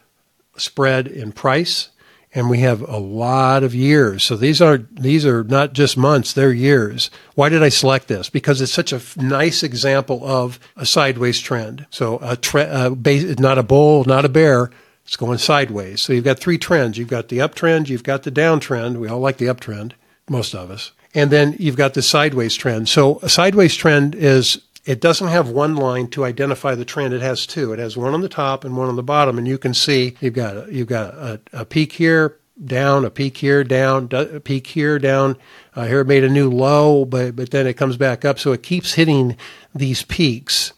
spread 0.57 1.07
in 1.07 1.31
price 1.31 1.89
and 2.35 2.49
we 2.49 2.59
have 2.59 2.81
a 2.81 2.97
lot 2.97 3.63
of 3.63 3.73
years. 3.73 4.23
So 4.23 4.35
these 4.35 4.61
are 4.61 4.79
these 4.91 5.25
are 5.25 5.43
not 5.45 5.71
just 5.71 5.97
months; 5.97 6.33
they're 6.33 6.51
years. 6.51 7.09
Why 7.33 7.47
did 7.47 7.63
I 7.63 7.69
select 7.69 8.09
this? 8.09 8.29
Because 8.29 8.59
it's 8.59 8.73
such 8.73 8.91
a 8.91 9.01
nice 9.15 9.63
example 9.63 10.21
of 10.23 10.59
a 10.75 10.85
sideways 10.85 11.39
trend. 11.39 11.87
So 11.89 12.19
a 12.21 12.35
tre- 12.35 12.69
uh, 12.69 12.89
base, 12.89 13.39
not 13.39 13.57
a 13.57 13.63
bull, 13.63 14.03
not 14.03 14.25
a 14.25 14.29
bear. 14.29 14.69
It's 15.05 15.15
going 15.15 15.37
sideways. 15.37 16.01
So 16.01 16.13
you've 16.13 16.23
got 16.23 16.39
three 16.39 16.57
trends. 16.57 16.97
You've 16.97 17.07
got 17.07 17.29
the 17.29 17.37
uptrend, 17.37 17.89
you've 17.89 18.03
got 18.03 18.23
the 18.23 18.31
downtrend. 18.31 18.97
We 18.97 19.07
all 19.07 19.19
like 19.19 19.37
the 19.37 19.45
uptrend, 19.45 19.93
most 20.29 20.55
of 20.55 20.71
us. 20.71 20.91
And 21.13 21.31
then 21.31 21.55
you've 21.59 21.77
got 21.77 21.93
the 21.93 22.01
sideways 22.01 22.55
trend. 22.55 22.89
So 22.89 23.19
a 23.21 23.29
sideways 23.29 23.75
trend 23.75 24.15
is 24.15 24.61
it 24.85 25.01
doesn't 25.01 25.27
have 25.27 25.49
one 25.49 25.75
line 25.75 26.07
to 26.09 26.25
identify 26.25 26.75
the 26.75 26.85
trend. 26.85 27.13
It 27.13 27.21
has 27.21 27.45
two. 27.45 27.71
It 27.71 27.79
has 27.79 27.97
one 27.97 28.13
on 28.13 28.21
the 28.21 28.29
top 28.29 28.63
and 28.63 28.75
one 28.77 28.89
on 28.89 28.95
the 28.95 29.03
bottom, 29.03 29.37
and 29.37 29.47
you 29.47 29.57
can 29.57 29.73
see 29.73 30.15
you've 30.19 30.33
got 30.33 30.57
a, 30.57 30.67
you've 30.71 30.87
got 30.87 31.13
a, 31.13 31.39
a 31.53 31.65
peak 31.65 31.93
here, 31.93 32.37
down, 32.63 33.05
a 33.05 33.09
peak 33.09 33.37
here, 33.37 33.63
down, 33.63 34.09
a 34.11 34.39
peak 34.39 34.67
here, 34.67 34.99
down. 34.99 35.37
Uh, 35.75 35.85
here 35.85 36.01
it 36.01 36.07
made 36.07 36.23
a 36.23 36.29
new 36.29 36.49
low, 36.49 37.05
but 37.05 37.35
but 37.35 37.49
then 37.51 37.65
it 37.65 37.77
comes 37.77 37.97
back 37.97 38.23
up, 38.25 38.37
so 38.37 38.51
it 38.51 38.61
keeps 38.61 38.93
hitting 38.93 39.37
these 39.73 40.03
peaks. 40.03 40.73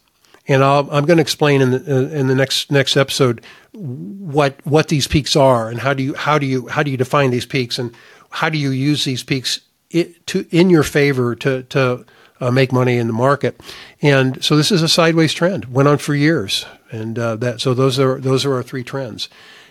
And 0.48 0.64
i 0.64 0.78
am 0.78 1.04
going 1.04 1.18
to 1.18 1.22
explain 1.22 1.60
in 1.60 1.70
the 1.72 2.18
in 2.18 2.26
the 2.26 2.34
next 2.34 2.72
next 2.72 2.96
episode 2.96 3.44
what 3.72 4.54
what 4.64 4.88
these 4.88 5.06
peaks 5.06 5.36
are 5.36 5.68
and 5.68 5.78
how 5.78 5.92
do 5.92 6.02
you 6.02 6.14
how 6.14 6.38
do 6.38 6.46
you 6.46 6.68
how 6.68 6.82
do 6.82 6.90
you 6.90 6.96
define 6.96 7.30
these 7.30 7.46
peaks 7.46 7.78
and 7.78 7.94
how 8.30 8.48
do 8.48 8.56
you 8.56 8.70
use 8.70 9.04
these 9.04 9.22
peaks 9.22 9.60
to 10.26 10.46
in 10.50 10.70
your 10.70 10.82
favor 10.82 11.34
to 11.34 11.62
to 11.64 12.04
uh, 12.40 12.50
make 12.50 12.72
money 12.72 12.96
in 12.96 13.06
the 13.06 13.12
market. 13.12 13.60
And 14.02 14.42
so 14.44 14.56
this 14.56 14.70
is 14.70 14.82
a 14.82 14.88
sideways 14.88 15.32
trend. 15.32 15.66
Went 15.66 15.88
on 15.88 15.98
for 15.98 16.14
years, 16.14 16.66
and 16.90 17.18
uh, 17.18 17.36
that 17.36 17.60
so 17.60 17.74
those 17.74 17.98
are 17.98 18.18
those 18.20 18.44
are 18.44 18.54
our 18.54 18.62
three 18.62 18.84
trends. 18.84 19.28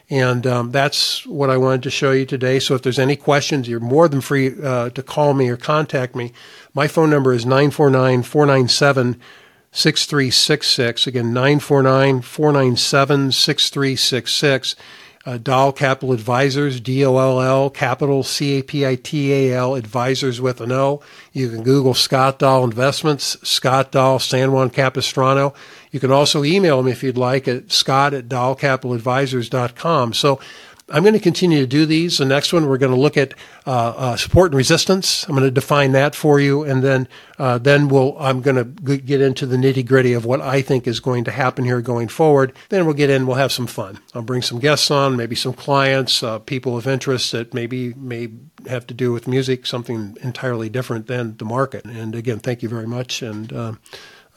And 0.09 0.47
um, 0.47 0.71
that's 0.71 1.25
what 1.25 1.49
I 1.49 1.57
wanted 1.57 1.83
to 1.83 1.89
show 1.89 2.11
you 2.11 2.25
today. 2.25 2.59
So 2.59 2.75
if 2.75 2.81
there's 2.81 2.99
any 2.99 3.17
questions, 3.17 3.67
you're 3.67 3.81
more 3.81 4.07
than 4.07 4.21
free 4.21 4.53
uh, 4.63 4.89
to 4.91 5.03
call 5.03 5.33
me 5.33 5.49
or 5.49 5.57
contact 5.57 6.15
me. 6.15 6.31
My 6.73 6.87
phone 6.87 7.09
number 7.09 7.33
is 7.33 7.45
949 7.45 8.23
497 8.23 9.19
6366. 9.71 11.07
Again, 11.07 11.33
949 11.33 12.21
497 12.21 13.31
6366 13.31 14.75
uh, 15.27 15.37
Doll 15.37 15.73
Capital 15.73 16.13
Advisors, 16.13 16.79
D 16.79 17.05
O 17.05 17.17
L 17.17 17.41
L, 17.41 17.69
Capital 17.69 18.23
C 18.23 18.59
A 18.59 18.63
P 18.63 18.87
I 18.87 18.95
T 18.95 19.33
A 19.33 19.57
L, 19.57 19.75
Advisors 19.75 20.39
with 20.39 20.61
an 20.61 20.71
O. 20.71 21.01
You 21.33 21.49
can 21.49 21.63
Google 21.63 21.93
Scott 21.93 22.39
Doll 22.39 22.63
Investments, 22.63 23.35
Scott 23.43 23.91
Doll, 23.91 24.19
San 24.19 24.53
Juan 24.53 24.69
Capistrano. 24.69 25.53
You 25.91 25.99
can 25.99 26.13
also 26.13 26.45
email 26.45 26.81
me 26.81 26.93
if 26.93 27.03
you'd 27.03 27.17
like 27.17 27.45
at 27.49 27.73
scott 27.73 28.13
at 28.13 28.29
dollcapitaladvisors.com. 28.29 30.13
So 30.13 30.39
I'm 30.89 31.03
going 31.03 31.13
to 31.13 31.19
continue 31.19 31.59
to 31.59 31.67
do 31.67 31.85
these. 31.85 32.17
The 32.17 32.25
next 32.25 32.53
one, 32.53 32.65
we're 32.65 32.77
going 32.77 32.93
to 32.93 32.99
look 32.99 33.17
at 33.17 33.33
uh, 33.65 33.89
uh, 33.89 34.15
support 34.15 34.51
and 34.51 34.57
resistance. 34.57 35.25
I'm 35.27 35.35
going 35.35 35.43
to 35.43 35.51
define 35.51 35.91
that 35.91 36.15
for 36.15 36.39
you, 36.39 36.63
and 36.63 36.81
then 36.81 37.09
uh, 37.37 37.57
then 37.57 37.89
we'll 37.89 38.17
I'm 38.17 38.41
going 38.41 38.55
to 38.55 38.97
get 38.97 39.19
into 39.19 39.45
the 39.45 39.57
nitty 39.57 39.85
gritty 39.85 40.13
of 40.13 40.23
what 40.23 40.39
I 40.39 40.61
think 40.61 40.87
is 40.87 41.01
going 41.01 41.25
to 41.25 41.31
happen 41.31 41.65
here 41.65 41.81
going 41.81 42.07
forward. 42.07 42.53
Then 42.69 42.85
we'll 42.85 42.95
get 42.95 43.09
in. 43.09 43.27
We'll 43.27 43.35
have 43.35 43.51
some 43.51 43.67
fun. 43.67 43.99
I'll 44.13 44.21
bring 44.21 44.41
some 44.41 44.59
guests 44.59 44.89
on, 44.89 45.17
maybe 45.17 45.35
some 45.35 45.53
clients, 45.53 46.23
uh, 46.23 46.39
people 46.39 46.77
of 46.77 46.87
interest 46.87 47.33
that 47.33 47.53
maybe 47.53 47.93
may 47.95 48.29
have 48.67 48.87
to 48.87 48.93
do 48.93 49.11
with 49.11 49.27
music, 49.27 49.65
something 49.65 50.17
entirely 50.21 50.69
different 50.69 51.07
than 51.07 51.35
the 51.35 51.45
market. 51.45 51.83
And 51.83 52.15
again, 52.15 52.39
thank 52.39 52.63
you 52.63 52.69
very 52.69 52.87
much, 52.87 53.21
and 53.21 53.51
uh, 53.51 53.73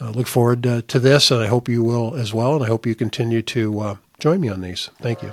look 0.00 0.26
forward 0.26 0.66
uh, 0.66 0.82
to 0.88 0.98
this. 0.98 1.30
And 1.30 1.40
I 1.40 1.46
hope 1.46 1.68
you 1.68 1.84
will 1.84 2.16
as 2.16 2.34
well. 2.34 2.56
And 2.56 2.64
I 2.64 2.66
hope 2.66 2.86
you 2.86 2.96
continue 2.96 3.42
to 3.42 3.98
join 4.18 4.40
me 4.40 4.48
on 4.48 4.62
these. 4.62 4.90
Thank 5.00 5.22
you. 5.22 5.32